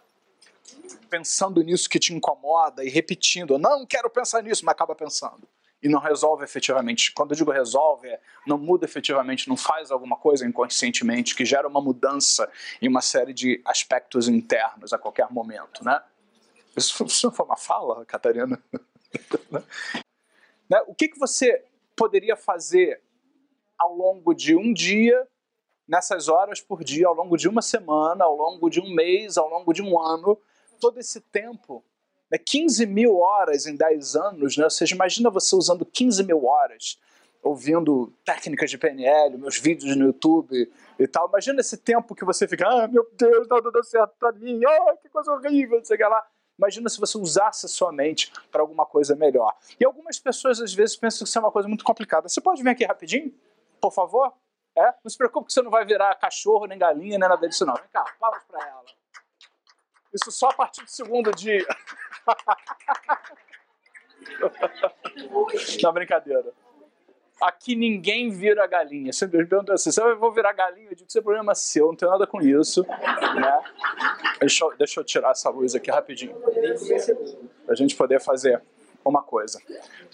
pensando 1.10 1.62
nisso 1.62 1.90
que 1.90 2.00
te 2.00 2.14
incomoda 2.14 2.84
e 2.84 2.90
repetindo. 2.90 3.58
Não 3.58 3.86
quero 3.86 4.10
pensar 4.10 4.42
nisso, 4.42 4.66
mas 4.66 4.74
acaba 4.74 4.96
pensando. 4.96 5.48
E 5.84 5.90
não 5.90 6.00
resolve 6.00 6.44
efetivamente. 6.44 7.12
Quando 7.12 7.32
eu 7.32 7.38
digo 7.38 7.52
resolve, 7.52 8.08
é 8.08 8.22
não 8.46 8.58
muda 8.58 8.86
efetivamente, 8.86 9.50
não 9.50 9.58
faz 9.58 9.92
alguma 9.92 10.16
coisa 10.16 10.46
inconscientemente 10.46 11.36
que 11.36 11.44
gera 11.44 11.68
uma 11.68 11.82
mudança 11.82 12.50
em 12.82 12.88
uma 12.88 13.02
série 13.02 13.34
de 13.34 13.62
aspectos 13.66 14.28
internos 14.28 14.94
a 14.94 14.98
qualquer 14.98 15.30
momento, 15.32 15.84
né? 15.84 16.02
Isso, 16.76 17.04
não 17.24 17.32
foi 17.32 17.46
uma 17.46 17.58
fala, 17.58 18.06
Catarina? 18.06 18.62
Né? 20.70 20.82
O 20.88 20.96
que, 20.96 21.10
que 21.10 21.20
você 21.20 21.66
poderia 21.98 22.38
fazer 22.38 23.02
ao 23.78 23.94
longo 23.94 24.34
de 24.34 24.56
um 24.56 24.72
dia, 24.72 25.28
nessas 25.86 26.30
horas 26.30 26.62
por 26.62 26.82
dia, 26.82 27.08
ao 27.08 27.14
longo 27.14 27.36
de 27.36 27.50
uma 27.50 27.62
semana, 27.62 28.24
ao 28.24 28.38
longo 28.38 28.70
de 28.70 28.80
um 28.80 28.90
mês, 28.90 29.38
ao 29.38 29.50
longo 29.50 29.74
de 29.74 29.82
um 29.82 30.00
ano, 30.00 30.40
todo 30.80 30.98
esse 30.98 31.20
tempo, 31.20 31.84
né, 32.32 32.38
15 32.38 32.86
mil 32.86 33.18
horas 33.18 33.66
em 33.66 33.76
10 33.76 34.16
anos, 34.16 34.56
né, 34.56 34.64
ou 34.64 34.70
seja, 34.70 34.96
imagina 34.96 35.30
você 35.30 35.54
usando 35.58 35.86
15 35.86 36.24
mil 36.24 36.46
horas 36.46 36.98
ouvindo 37.44 38.14
técnicas 38.24 38.70
de 38.70 38.78
PNL, 38.78 39.38
meus 39.38 39.58
vídeos 39.58 39.96
no 39.96 40.06
YouTube 40.06 40.72
e 41.00 41.08
tal. 41.08 41.28
Imagina 41.28 41.60
esse 41.60 41.76
tempo 41.78 42.16
que 42.16 42.24
você 42.24 42.48
fica, 42.48 42.68
ah, 42.68 42.88
meu 42.88 43.08
Deus, 43.14 43.48
não 43.50 43.72
deu 43.72 43.84
certo 43.84 44.14
pra 44.20 44.32
mim, 44.32 44.62
ah, 44.64 44.96
que 45.02 45.10
coisa 45.10 45.32
horrível, 45.34 45.78
não 45.78 45.86
sei 45.86 45.96
o 45.96 45.98
que 45.98 46.06
lá. 46.06 46.26
Imagina 46.62 46.88
se 46.90 47.00
você 47.00 47.18
usasse 47.18 47.66
a 47.66 47.70
sua 47.70 47.92
mente 47.92 48.32
para 48.52 48.62
alguma 48.62 48.86
coisa 48.86 49.16
melhor. 49.16 49.52
E 49.80 49.84
algumas 49.84 50.20
pessoas 50.20 50.62
às 50.62 50.72
vezes 50.72 50.96
pensam 50.96 51.26
que 51.26 51.30
isso 51.30 51.40
é 51.40 51.42
uma 51.42 51.52
coisa 51.52 51.68
muito 51.68 51.84
complicada. 51.84 52.30
Você 52.30 52.40
pode 52.40 52.62
vir 52.62 52.70
aqui 52.70 52.86
rapidinho, 52.86 53.34
por 53.82 53.92
favor? 53.92 54.32
É? 54.78 54.94
Não 55.04 55.10
se 55.10 55.18
preocupe 55.18 55.48
que 55.48 55.54
você 55.54 55.62
não 55.64 55.72
vai 55.72 55.84
virar 55.84 56.14
cachorro, 56.16 56.68
nem 56.68 56.78
galinha, 56.78 57.18
nem 57.18 57.28
nada 57.28 57.48
disso 57.48 57.66
não. 57.66 57.74
Vem 57.74 57.88
cá, 57.92 58.06
palmas 58.20 58.44
para 58.44 58.68
ela. 58.68 58.86
Isso 60.14 60.32
só 60.32 60.50
a 60.50 60.54
partir 60.54 60.84
do 60.84 60.92
segundo 60.92 61.32
dia. 61.32 61.66
Não, 65.82 65.92
brincadeira. 65.92 66.54
Aqui 67.42 67.76
ninguém 67.76 68.30
vira 68.30 68.68
galinha. 68.68 69.12
Sempre 69.12 69.40
me 69.40 69.46
perguntam 69.48 69.74
assim: 69.74 69.92
você 69.92 70.02
vai 70.02 70.32
virar 70.32 70.54
galinha? 70.54 70.90
Eu 70.92 70.96
digo: 70.96 71.10
isso 71.10 71.18
é 71.18 71.22
problema 71.22 71.56
seu, 71.56 71.88
não 71.88 71.96
tem 71.96 72.08
nada 72.08 72.28
com 72.28 72.40
isso. 72.42 72.84
Né? 72.84 73.64
Deixa, 74.40 74.64
eu, 74.64 74.78
deixa 74.78 75.00
eu 75.00 75.04
tirar 75.04 75.32
essa 75.32 75.50
luz 75.50 75.74
aqui 75.74 75.90
rapidinho. 75.90 76.36
Pra 77.66 77.76
gente 77.76 77.96
poder 77.96 78.22
fazer 78.22 78.62
uma 79.04 79.24
coisa. 79.24 79.60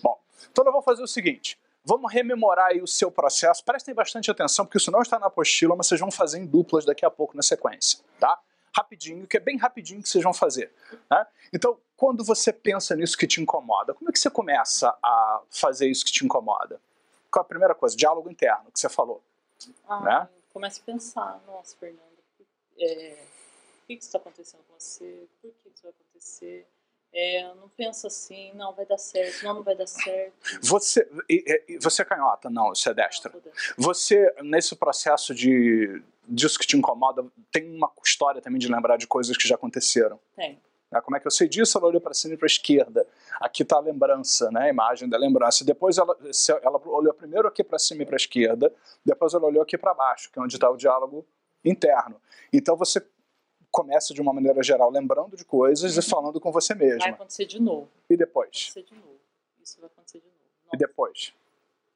Bom, 0.01 0.17
então 0.51 0.63
nós 0.63 0.71
vamos 0.71 0.85
fazer 0.85 1.03
o 1.03 1.07
seguinte. 1.07 1.59
Vamos 1.83 2.11
rememorar 2.11 2.67
aí 2.67 2.81
o 2.81 2.87
seu 2.87 3.09
processo. 3.11 3.63
Prestem 3.63 3.93
bastante 3.93 4.29
atenção, 4.29 4.65
porque 4.65 4.77
isso 4.77 4.91
não 4.91 5.01
está 5.01 5.17
na 5.19 5.27
apostila, 5.27 5.75
mas 5.75 5.87
vocês 5.87 5.99
vão 5.99 6.11
fazer 6.11 6.37
em 6.37 6.45
duplas 6.45 6.85
daqui 6.85 7.05
a 7.05 7.09
pouco 7.09 7.35
na 7.35 7.41
sequência, 7.41 7.99
tá? 8.19 8.37
Rapidinho, 8.75 9.25
que 9.25 9.37
é 9.37 9.39
bem 9.39 9.57
rapidinho 9.57 10.01
que 10.03 10.09
vocês 10.09 10.23
vão 10.23 10.33
fazer. 10.33 10.71
Né? 11.09 11.25
Então, 11.53 11.77
quando 11.95 12.23
você 12.23 12.51
pensa 12.51 12.95
nisso 12.95 13.17
que 13.17 13.25
te 13.25 13.41
incomoda, 13.41 13.93
como 13.93 14.09
é 14.09 14.13
que 14.13 14.19
você 14.19 14.29
começa 14.29 14.89
a 15.01 15.41
fazer 15.49 15.87
isso 15.87 16.05
que 16.05 16.11
te 16.11 16.25
incomoda? 16.25 16.79
Qual 17.37 17.45
a 17.45 17.47
primeira 17.47 17.75
coisa? 17.75 17.95
Diálogo 17.95 18.31
interno, 18.31 18.71
que 18.71 18.79
você 18.79 18.89
falou. 18.89 19.21
Ah, 19.87 20.01
Né? 20.01 20.29
eu 20.35 20.53
começo 20.53 20.81
a 20.81 20.85
pensar, 20.91 21.39
nossa, 21.45 21.75
Fernanda, 21.77 22.01
por, 22.35 22.45
é, 22.79 23.15
por 23.79 23.85
que 23.87 23.93
está 23.93 24.17
acontecendo 24.17 24.61
com 24.67 24.73
você? 24.79 25.27
Por 25.39 25.51
que 25.51 25.69
isso 25.69 25.83
vai 25.83 25.91
acontecer? 25.91 26.67
É, 27.13 27.53
não 27.53 27.69
penso 27.69 28.07
assim, 28.07 28.51
não, 28.53 28.73
vai 28.73 28.85
dar 28.87 28.97
certo, 28.97 29.43
não, 29.43 29.53
não 29.55 29.63
vai 29.63 29.75
dar 29.75 29.85
certo. 29.87 30.33
Você, 30.63 31.07
você 31.79 32.01
é 32.01 32.05
canhota? 32.05 32.49
Não, 32.49 32.69
você 32.69 32.89
é 32.89 32.93
destra. 32.95 33.31
Não. 33.31 33.41
Você, 33.77 34.33
nesse 34.41 34.75
processo 34.75 35.33
de 35.35 36.01
disso 36.27 36.57
que 36.59 36.65
te 36.67 36.75
incomoda, 36.75 37.23
tem 37.51 37.71
uma 37.75 37.91
história 38.03 38.41
também 38.41 38.59
de 38.59 38.67
lembrar 38.67 38.97
de 38.97 39.05
coisas 39.07 39.37
que 39.37 39.47
já 39.47 39.55
aconteceram. 39.55 40.19
Tem. 40.35 40.59
né? 40.91 40.99
Como 41.01 41.15
é 41.15 41.19
que 41.19 41.25
eu 41.27 41.31
sei 41.31 41.47
disso? 41.47 41.77
Ela 41.77 41.87
olhou 41.87 42.01
para 42.01 42.13
cima 42.13 42.33
e 42.33 42.37
para 42.37 42.45
a 42.45 42.47
esquerda. 42.51 43.07
Aqui 43.39 43.63
está 43.63 43.77
a 43.77 43.79
lembrança, 43.79 44.51
né? 44.51 44.63
a 44.63 44.69
imagem 44.69 45.07
da 45.07 45.17
lembrança. 45.17 45.63
Depois 45.63 45.97
ela, 45.97 46.15
ela 46.61 46.81
olhou 46.85 47.13
primeiro 47.27 47.47
aqui 47.47 47.63
para 47.63 47.77
cima 47.77 48.03
e 48.03 48.05
para 48.05 48.15
a 48.15 48.17
esquerda, 48.17 48.73
depois 49.05 49.33
ela 49.33 49.45
olhou 49.45 49.61
aqui 49.61 49.77
para 49.77 49.93
baixo, 49.93 50.31
que 50.31 50.39
é 50.39 50.41
onde 50.41 50.55
está 50.55 50.69
o 50.69 50.77
diálogo 50.77 51.25
interno. 51.63 52.19
Então 52.53 52.77
você 52.77 53.05
começa 53.69 54.13
de 54.13 54.21
uma 54.21 54.33
maneira 54.33 54.63
geral 54.63 54.89
lembrando 54.89 55.35
de 55.35 55.43
coisas 55.43 55.97
e 55.97 56.01
falando 56.01 56.39
com 56.39 56.51
você 56.51 56.73
Vai 56.73 56.87
mesma. 56.87 57.09
acontecer 57.09 57.45
de 57.45 57.61
novo. 57.61 57.89
E 58.09 58.15
Vai 58.15 58.17
depois? 58.17 58.69
acontecer 58.71 58.83
de 58.83 58.95
novo. 58.95 59.19
Isso 59.61 59.79
vai 59.81 59.89
acontecer 59.89 60.19
de 60.19 60.25
novo. 60.25 60.37
E 60.39 60.65
Nossa, 60.67 60.77
depois? 60.77 61.33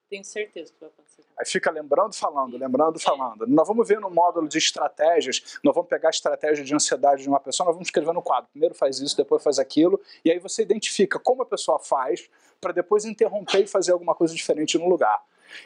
tenho 0.09 0.25
certeza 0.25 0.73
que 0.73 0.79
vai 0.81 0.89
acontecer. 0.89 1.21
Aí 1.39 1.45
fica 1.45 1.71
lembrando, 1.71 2.13
falando, 2.13 2.57
lembrando, 2.57 2.99
falando. 2.99 3.47
Nós 3.47 3.65
vamos 3.65 3.87
ver 3.87 4.01
no 4.01 4.09
módulo 4.09 4.45
de 4.49 4.57
estratégias, 4.57 5.57
nós 5.63 5.73
vamos 5.73 5.89
pegar 5.89 6.09
a 6.09 6.11
estratégia 6.11 6.65
de 6.65 6.75
ansiedade 6.75 7.23
de 7.23 7.29
uma 7.29 7.39
pessoa, 7.39 7.65
nós 7.65 7.75
vamos 7.75 7.87
escrever 7.87 8.13
no 8.13 8.21
quadro. 8.21 8.49
Primeiro 8.51 8.75
faz 8.75 8.99
isso, 8.99 9.15
depois 9.15 9.41
faz 9.41 9.57
aquilo, 9.57 10.01
e 10.25 10.29
aí 10.29 10.37
você 10.37 10.63
identifica 10.63 11.17
como 11.17 11.43
a 11.43 11.45
pessoa 11.45 11.79
faz, 11.79 12.29
para 12.61 12.71
depois 12.71 13.03
interromper 13.05 13.63
e 13.63 13.67
fazer 13.67 13.91
alguma 13.91 14.13
coisa 14.13 14.35
diferente 14.35 14.77
no 14.77 14.87
lugar. 14.87 15.21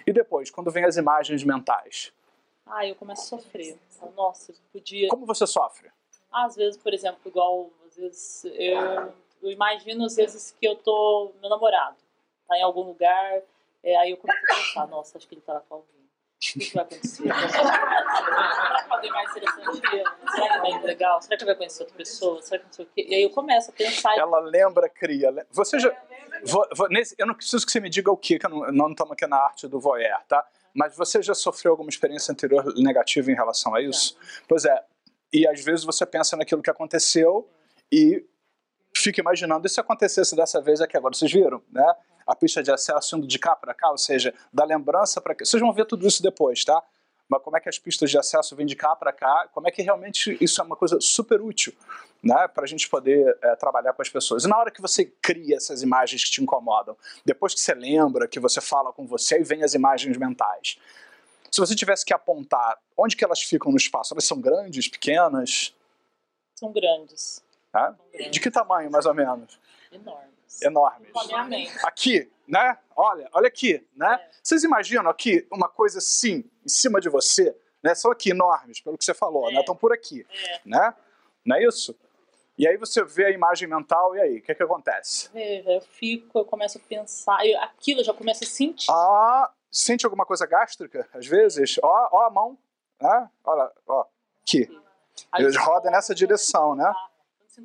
E 0.08 0.14
depois, 0.14 0.50
quando 0.50 0.72
vem 0.72 0.86
as 0.86 0.96
imagens 0.96 1.44
mentais, 1.44 2.12
Ah, 2.66 2.88
eu 2.88 2.96
começo 2.96 3.22
a 3.36 3.38
sofrer. 3.40 3.78
Nossa, 4.16 4.52
eu 4.52 4.56
podia. 4.72 5.10
como 5.10 5.25
você 5.25 5.46
sofre? 5.46 5.92
Às 6.32 6.56
vezes, 6.56 6.78
por 6.82 6.94
exemplo, 6.94 7.20
igual, 7.25 7.70
às 7.86 7.96
vezes, 7.96 8.46
eu, 8.46 9.14
eu 9.44 9.52
imagino 9.52 10.06
às 10.06 10.16
vezes 10.16 10.56
que 10.60 10.66
eu 10.66 10.75
tô, 10.75 11.32
meu 11.42 11.50
namorado 11.50 11.98
tá 12.48 12.58
em 12.58 12.62
algum 12.64 12.82
lugar, 12.82 13.42
é, 13.84 13.96
aí 13.98 14.12
eu 14.12 14.18
começo 14.18 14.40
a 14.52 14.56
pensar, 14.56 14.88
nossa, 14.88 15.18
acho 15.18 15.28
que 15.28 15.34
ele 15.36 15.42
tá 15.42 15.54
lá 15.54 15.60
com 15.62 15.75
alguém. 15.75 16.04
O 16.36 16.60
que, 16.60 16.74
vai 16.74 16.84
acontecer? 16.84 17.24
Será 17.24 18.84
que 18.84 18.94
alguém 18.94 19.12
mais 19.12 19.32
interessante 19.32 19.82
que 19.82 19.96
eu? 19.96 20.04
Será 20.32 20.54
que 20.54 20.60
vai 20.72 20.84
legal? 20.84 21.22
Será 21.22 21.38
que 21.38 21.46
vai 21.46 21.56
conhecer 21.56 21.84
outra 21.84 21.98
pessoa? 21.98 22.42
Será 22.42 22.60
que 22.60 22.65
não 22.65 22.74
sei 22.74 22.86
o 22.86 22.89
quê? 22.94 23.06
E 23.10 23.15
aí 23.15 23.24
eu 23.24 23.30
começo 23.30 23.72
a 23.72 23.74
pensar. 23.74 24.15
e- 24.15 24.20
Ela 24.20 24.39
lembra, 24.42 24.89
cria. 24.89 25.34
Você 25.51 25.80
já. 25.80 25.92
vou- 26.44 26.68
vou- 26.75 26.89
nesse- 26.89 27.15
eu 27.18 27.25
não 27.25 27.34
preciso 27.34 27.65
que 27.65 27.72
você 27.72 27.80
me 27.80 27.89
diga 27.89 28.12
o 28.12 28.18
que, 28.18 28.38
que 28.38 28.46
eu 28.46 28.50
não- 28.50 28.72
não 28.72 28.92
estamos 28.92 29.13
aqui 29.13 29.25
na 29.25 29.38
arte 29.38 29.68
do 29.68 29.80
voyeur, 29.80 30.20
tá? 30.27 30.46
Mas 30.74 30.96
você 30.96 31.22
já 31.22 31.34
sofreu 31.34 31.72
alguma 31.72 31.89
experiência 31.89 32.32
anterior 32.32 32.65
negativa 32.77 33.32
em 33.32 33.36
relação 33.36 33.74
a 33.74 33.82
isso? 33.82 34.18
Pois 34.48 34.65
é. 34.65 34.84
E 35.34 35.48
às 35.48 35.63
vezes 35.63 35.84
você 35.86 36.06
pensa 36.06 36.36
naquilo 36.38 36.62
que 36.62 36.70
aconteceu 36.70 37.50
e 37.92 38.24
fica 38.96 39.22
imaginando 39.22 39.65
e 39.65 39.70
se 39.70 39.80
acontecesse 39.80 40.36
dessa 40.36 40.62
vez 40.62 40.82
aqui 40.82 40.96
agora. 40.98 41.13
Vocês 41.15 41.32
viram, 41.32 41.62
né? 41.72 41.94
A 42.25 42.36
pista 42.36 42.63
de 42.63 42.72
acesso 42.72 43.17
indo 43.17 43.27
de 43.27 43.38
cá 43.38 43.55
para 43.55 43.74
cá, 43.74 43.91
ou 43.91 43.98
seja, 43.98 44.34
da 44.51 44.63
lembrança 44.63 45.22
para 45.22 45.36
cá. 45.36 45.46
Vocês 45.46 45.62
vão 45.62 45.72
ver 45.72 45.86
tudo 45.86 46.08
isso 46.08 46.24
depois, 46.24 46.63
tá? 46.63 46.82
Mas 47.27 47.41
como 47.41 47.58
é 47.58 47.60
que 47.60 47.67
as 47.67 47.79
pistas 47.79 48.12
de 48.12 48.17
acesso 48.17 48.55
vêm 48.55 48.65
de 48.65 48.75
cá 48.75 48.96
para 48.96 49.12
cá? 49.12 49.50
Como 49.51 49.67
é 49.67 49.72
que 49.72 49.82
realmente 49.82 50.38
isso 50.39 50.62
é 50.62 50.63
uma 50.63 50.75
coisa 50.75 51.00
super 51.01 51.41
útil, 51.41 51.74
né? 52.24 52.48
Para 52.48 52.63
a 52.63 52.67
gente 52.67 52.88
poder 52.88 53.38
é, 53.41 53.55
trabalhar 53.55 53.94
com 53.94 54.01
as 54.01 54.10
pessoas. 54.10 54.46
E 54.46 54.48
na 54.48 54.58
hora 54.58 54.70
que 54.70 54.82
você 54.82 55.05
cria 55.05 55.55
essas 55.55 55.82
imagens 55.82 56.24
que 56.24 56.32
te 56.32 56.41
incomodam, 56.41 56.96
depois 57.24 57.53
que 57.53 57.60
você 57.60 57.74
lembra, 57.74 58.27
que 58.27 58.39
você 58.39 58.62
fala 58.62 58.94
com 58.94 59.08
você, 59.08 59.36
aí 59.36 59.44
vem 59.44 59.63
as 59.63 59.74
imagens 59.74 60.17
mentais. 60.17 60.77
Se 61.51 61.60
você 61.60 61.75
tivesse 61.75 62.05
que 62.05 62.13
apontar 62.13 62.77
onde 62.98 63.15
que 63.15 63.24
elas 63.24 63.41
ficam 63.41 63.72
no 63.72 63.77
espaço, 63.77 64.13
elas 64.13 64.25
são 64.25 64.39
grandes, 64.39 64.88
pequenas? 64.88 65.74
São 66.53 66.72
grandes. 66.72 67.44
Tá? 67.72 67.88
São 67.88 67.98
grandes. 68.12 68.32
De 68.32 68.39
que 68.39 68.51
tamanho, 68.51 68.91
mais 68.91 69.05
ou 69.05 69.13
menos? 69.13 69.60
Enormes. 69.91 70.35
Enormes. 70.62 71.12
Aqui, 71.83 72.31
né? 72.47 72.77
Olha, 72.95 73.29
olha 73.33 73.47
aqui, 73.47 73.85
né? 73.95 74.19
É. 74.21 74.29
Vocês 74.43 74.63
imaginam 74.63 75.09
aqui 75.09 75.47
uma 75.51 75.67
coisa 75.67 75.97
assim, 76.00 76.43
em 76.65 76.69
cima 76.69 77.00
de 77.01 77.09
você, 77.09 77.55
né? 77.83 77.93
São 77.95 78.12
aqui 78.12 78.29
enormes, 78.31 78.79
pelo 78.81 78.97
que 78.97 79.03
você 79.05 79.13
falou, 79.13 79.50
né? 79.51 79.57
É. 79.57 79.59
Estão 79.59 79.75
por 79.75 79.91
aqui, 79.93 80.25
É. 80.29 80.62
né? 80.65 80.93
Não 81.45 81.55
é 81.57 81.63
isso? 81.63 81.95
E 82.57 82.65
aí 82.67 82.77
você 82.77 83.03
vê 83.03 83.25
a 83.25 83.31
imagem 83.31 83.67
mental 83.67 84.15
e 84.15 84.21
aí, 84.21 84.38
o 84.38 84.41
que, 84.41 84.55
que 84.55 84.63
acontece? 84.63 85.29
Veja, 85.33 85.69
eu 85.71 85.81
fico, 85.81 86.39
eu 86.39 86.45
começo 86.45 86.77
a 86.77 86.81
pensar, 86.81 87.45
eu, 87.45 87.59
aquilo 87.62 88.00
eu 88.00 88.05
já 88.05 88.13
começo 88.13 88.43
a 88.45 88.47
sentir. 88.47 88.89
Ah, 88.89 89.51
sente 89.69 90.05
alguma 90.05 90.25
coisa 90.25 90.45
gástrica, 90.45 91.07
às 91.13 91.27
vezes? 91.27 91.77
Ó, 91.83 92.09
ó 92.12 92.21
a 92.25 92.29
mão, 92.29 92.57
né? 93.01 93.29
Olha, 93.43 93.69
ó, 93.85 94.05
aqui. 94.41 94.69
Eles 95.38 95.55
eu 95.55 95.62
rodam 95.63 95.91
nessa 95.91 96.15
direção, 96.15 96.75
né? 96.75 96.93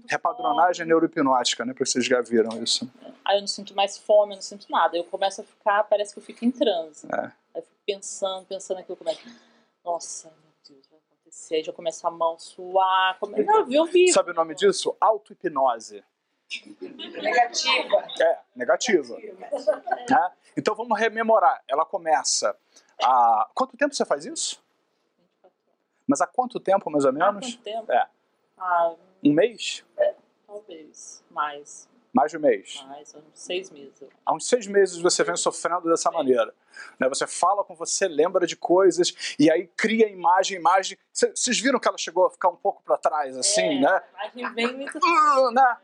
Repadronagem 0.08 0.82
fome. 0.84 0.88
neurohipnótica, 0.88 1.64
né? 1.64 1.72
Porque 1.72 1.86
vocês 1.86 2.04
já 2.04 2.20
viram 2.20 2.62
isso. 2.62 2.90
Aí 3.24 3.36
eu 3.36 3.40
não 3.40 3.46
sinto 3.48 3.74
mais 3.74 3.98
fome, 3.98 4.32
eu 4.32 4.36
não 4.36 4.42
sinto 4.42 4.66
nada. 4.70 4.96
Eu 4.96 5.04
começo 5.04 5.40
a 5.40 5.44
ficar, 5.44 5.84
parece 5.84 6.12
que 6.12 6.18
eu 6.18 6.22
fico 6.22 6.44
em 6.44 6.50
transe. 6.50 7.06
É. 7.12 7.20
Aí 7.20 7.32
eu 7.56 7.62
fico 7.62 7.76
pensando, 7.86 8.46
pensando 8.46 8.78
aquilo, 8.78 8.96
começo. 8.96 9.20
Nossa, 9.84 10.28
meu 10.28 10.52
Deus, 10.76 10.86
vai 10.90 10.98
acontecer. 10.98 11.54
Aí 11.56 11.62
já 11.62 11.72
começa 11.72 12.06
a 12.06 12.10
mão 12.10 12.38
suar. 12.38 13.18
Come... 13.18 13.42
Não, 13.42 13.70
eu 13.70 13.84
vi. 13.86 14.12
Sabe 14.12 14.30
o 14.30 14.34
nome 14.34 14.54
disso? 14.54 14.96
Auto-hipnose. 15.00 16.04
Negativa. 17.22 18.04
É, 18.20 18.38
negativa. 18.56 19.16
né? 19.16 20.32
Então 20.56 20.74
vamos 20.74 20.98
rememorar. 20.98 21.62
Ela 21.68 21.84
começa 21.84 22.56
a. 23.02 23.48
Quanto 23.54 23.76
tempo 23.76 23.94
você 23.94 24.04
faz 24.04 24.24
isso? 24.24 24.62
Mas 26.06 26.20
há 26.20 26.26
quanto 26.26 26.58
tempo, 26.58 26.90
mais 26.90 27.04
ou 27.04 27.10
Há 27.10 27.12
menos? 27.12 27.54
quanto 27.54 27.62
tempo? 27.62 27.92
É. 27.92 28.08
Ah, 28.58 28.92
Um 29.24 29.32
mês? 29.32 29.84
talvez. 30.46 31.22
Mais. 31.30 31.88
Mais 32.12 32.30
de 32.32 32.38
um 32.38 32.40
mês. 32.40 32.84
Mais, 32.88 33.14
uns 33.14 33.22
seis 33.34 33.70
meses. 33.70 34.02
Há 34.26 34.34
uns 34.34 34.48
seis 34.48 34.66
meses 34.66 34.98
você 34.98 35.22
vem 35.22 35.36
sofrendo 35.36 35.88
dessa 35.88 36.10
maneira. 36.10 36.52
Né? 36.98 37.08
Você 37.08 37.24
fala 37.26 37.62
com 37.62 37.74
você, 37.76 38.08
lembra 38.08 38.46
de 38.46 38.56
coisas, 38.56 39.14
e 39.38 39.48
aí 39.50 39.68
cria 39.76 40.08
imagem, 40.08 40.56
imagem. 40.58 40.98
Cê- 41.12 41.30
Vocês 41.34 41.60
viram 41.60 41.78
que 41.78 41.86
ela 41.86 41.96
chegou 41.98 42.26
a 42.26 42.30
ficar 42.30 42.48
um 42.48 42.56
pouco 42.56 42.82
para 42.82 42.96
trás, 42.96 43.36
assim, 43.36 43.62
é, 43.62 43.80
né? 43.80 44.02
A 44.16 44.26
imagem 44.34 44.54
vem 44.54 44.76
muito. 44.76 44.98
Ah, 45.04 45.50
né? 45.52 45.76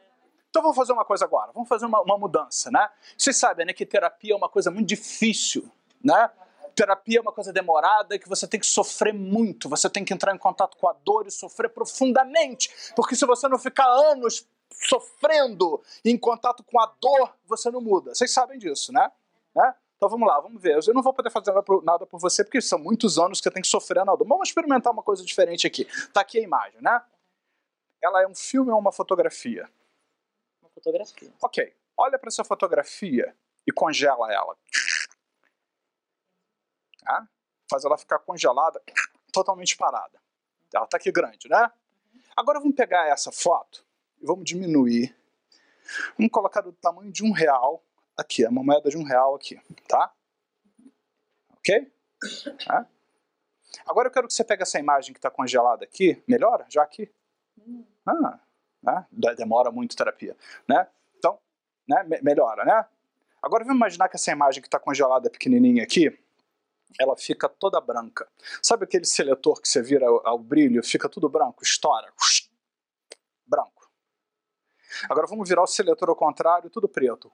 Então 0.50 0.62
vamos 0.62 0.76
fazer 0.76 0.92
uma 0.94 1.04
coisa 1.04 1.24
agora, 1.24 1.52
vamos 1.52 1.68
fazer 1.68 1.84
uma, 1.86 2.00
uma 2.00 2.16
mudança, 2.18 2.70
né? 2.70 2.88
Vocês 3.16 3.36
sabem 3.36 3.66
né, 3.66 3.72
que 3.72 3.84
terapia 3.86 4.32
é 4.32 4.36
uma 4.36 4.48
coisa 4.48 4.70
muito 4.70 4.88
difícil, 4.88 5.70
né? 6.02 6.30
Terapia 6.76 7.18
é 7.18 7.22
uma 7.22 7.32
coisa 7.32 7.52
demorada 7.52 8.18
que 8.18 8.28
você 8.28 8.46
tem 8.46 8.60
que 8.60 8.66
sofrer 8.66 9.14
muito, 9.14 9.66
você 9.68 9.88
tem 9.88 10.04
que 10.04 10.12
entrar 10.12 10.34
em 10.34 10.38
contato 10.38 10.76
com 10.76 10.86
a 10.88 10.92
dor 10.92 11.26
e 11.26 11.30
sofrer 11.30 11.70
profundamente, 11.70 12.70
porque 12.94 13.16
se 13.16 13.24
você 13.24 13.48
não 13.48 13.58
ficar 13.58 13.86
anos 13.88 14.46
sofrendo 14.72 15.82
em 16.04 16.18
contato 16.18 16.62
com 16.62 16.78
a 16.78 16.86
dor, 17.00 17.34
você 17.46 17.70
não 17.70 17.80
muda. 17.80 18.14
Vocês 18.14 18.30
sabem 18.30 18.58
disso, 18.58 18.92
né? 18.92 19.10
né? 19.54 19.74
Então 19.96 20.08
vamos 20.10 20.28
lá, 20.28 20.38
vamos 20.38 20.60
ver. 20.60 20.78
Eu 20.86 20.92
não 20.92 21.02
vou 21.02 21.14
poder 21.14 21.30
fazer 21.30 21.50
nada 21.82 22.04
por- 22.06 22.20
você, 22.20 22.44
porque 22.44 22.60
são 22.60 22.78
muitos 22.78 23.18
anos 23.18 23.40
que 23.40 23.48
eu 23.48 23.52
tenho 23.52 23.62
que 23.62 23.68
sofrer 23.70 24.04
na 24.04 24.14
dor. 24.14 24.26
Vamos 24.28 24.48
experimentar 24.48 24.92
uma 24.92 25.02
coisa 25.02 25.24
diferente 25.24 25.66
aqui. 25.66 25.86
Tá 26.12 26.20
aqui 26.20 26.38
a 26.38 26.42
imagem, 26.42 26.78
né? 26.82 27.02
Ela 28.02 28.22
é 28.22 28.28
um 28.28 28.34
filme 28.34 28.70
ou 28.70 28.78
uma 28.78 28.92
fotografia? 28.92 29.66
Uma 30.60 30.68
fotografia. 30.68 31.32
Ok, 31.42 31.74
olha 31.96 32.18
para 32.18 32.28
essa 32.28 32.44
fotografia 32.44 33.34
e 33.66 33.72
congela 33.72 34.30
ela. 34.30 34.54
Tá? 37.06 37.28
Faz 37.70 37.84
ela 37.84 37.96
ficar 37.96 38.18
congelada, 38.18 38.82
totalmente 39.32 39.76
parada. 39.76 40.20
Ela 40.74 40.84
está 40.84 40.96
aqui 40.96 41.10
grande, 41.12 41.48
né? 41.48 41.70
Agora 42.36 42.58
vamos 42.58 42.74
pegar 42.74 43.06
essa 43.08 43.30
foto 43.32 43.84
e 44.20 44.26
vamos 44.26 44.44
diminuir. 44.44 45.16
Vamos 46.18 46.32
colocar 46.32 46.60
do 46.62 46.72
tamanho 46.72 47.12
de 47.12 47.24
um 47.24 47.30
real 47.32 47.82
aqui, 48.16 48.44
uma 48.46 48.62
moeda 48.62 48.90
de 48.90 48.96
um 48.98 49.04
real 49.04 49.34
aqui, 49.36 49.60
tá? 49.88 50.12
Ok? 51.58 51.92
Tá? 52.66 52.86
Agora 53.86 54.08
eu 54.08 54.12
quero 54.12 54.26
que 54.26 54.34
você 54.34 54.44
pegue 54.44 54.62
essa 54.62 54.78
imagem 54.78 55.12
que 55.12 55.18
está 55.18 55.30
congelada 55.30 55.84
aqui. 55.84 56.22
Melhora? 56.26 56.66
Já 56.68 56.82
aqui? 56.82 57.12
Ah, 58.04 58.40
né? 58.82 59.06
De- 59.12 59.34
demora 59.34 59.70
muito 59.70 59.96
terapia, 59.96 60.36
né? 60.68 60.88
Então, 61.18 61.38
né? 61.88 62.02
me- 62.04 62.20
melhora, 62.22 62.64
né? 62.64 62.84
Agora 63.42 63.64
vamos 63.64 63.76
imaginar 63.76 64.08
que 64.08 64.16
essa 64.16 64.30
imagem 64.32 64.60
que 64.60 64.68
está 64.68 64.78
congelada 64.78 65.30
pequenininha 65.30 65.82
aqui, 65.84 66.16
ela 66.98 67.16
fica 67.16 67.48
toda 67.48 67.80
branca. 67.80 68.28
Sabe 68.62 68.84
aquele 68.84 69.04
seletor 69.04 69.60
que 69.60 69.68
você 69.68 69.82
vira 69.82 70.06
ao, 70.06 70.38
brilho, 70.38 70.82
fica 70.82 71.08
tudo 71.08 71.28
branco, 71.28 71.62
estoura, 71.62 72.12
branco. 73.46 73.90
Agora 75.08 75.26
vamos 75.26 75.48
virar 75.48 75.62
o 75.62 75.66
seletor 75.66 76.08
ao 76.08 76.16
contrário, 76.16 76.70
tudo 76.70 76.88
preto, 76.88 77.30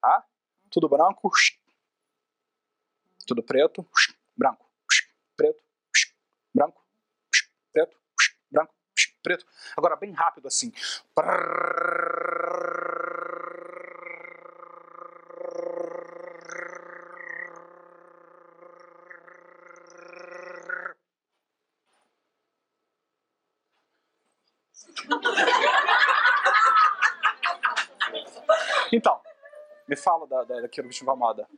tá? 0.00 0.24
Tudo 0.70 0.88
branco, 0.88 1.30
tudo 3.26 3.42
preto, 3.42 3.86
branco, 4.36 4.66
preto, 5.36 5.62
branco, 6.54 6.82
preto, 7.72 7.98
branco, 8.50 8.74
preto. 9.22 9.46
Agora 9.76 9.96
bem 9.96 10.12
rápido 10.12 10.48
assim. 10.48 10.72
Então, 28.92 29.20
me 29.86 29.96
fala 29.96 30.26
da, 30.26 30.44
da, 30.44 30.60
daquilo 30.60 30.88
que 30.88 30.94
te 30.94 31.02
incomoda. 31.02 31.48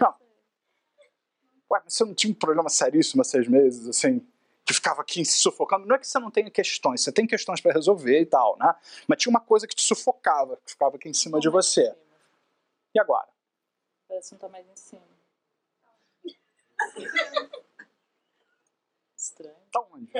Não. 0.00 0.14
Ué, 1.70 1.80
mas 1.84 1.94
você 1.94 2.04
não 2.04 2.14
tinha 2.14 2.32
um 2.32 2.34
problema 2.34 2.68
seríssimo 2.68 3.22
há 3.22 3.24
seis 3.24 3.48
meses, 3.48 3.88
assim, 3.88 4.26
que 4.64 4.74
ficava 4.74 5.02
aqui 5.02 5.24
se 5.24 5.38
sufocando? 5.38 5.86
Não 5.86 5.96
é 5.96 5.98
que 5.98 6.06
você 6.06 6.18
não 6.18 6.30
tenha 6.30 6.50
questões, 6.50 7.02
você 7.02 7.12
tem 7.12 7.26
questões 7.26 7.60
para 7.60 7.72
resolver 7.72 8.20
e 8.20 8.26
tal, 8.26 8.56
né? 8.58 8.74
Mas 9.06 9.18
tinha 9.18 9.30
uma 9.30 9.40
coisa 9.40 9.66
que 9.66 9.74
te 9.74 9.82
sufocava, 9.82 10.56
que 10.58 10.70
ficava 10.70 10.96
aqui 10.96 11.08
em 11.08 11.14
cima 11.14 11.38
de 11.38 11.48
você. 11.48 11.94
E 12.94 13.00
agora? 13.00 13.28
Parece 14.08 14.32
não 14.32 14.38
tá 14.38 14.48
mais 14.48 14.66
em 14.68 14.76
cima. 14.76 15.13
Estranho. 19.16 19.54
Tá 19.72 19.80
onde? 19.92 20.10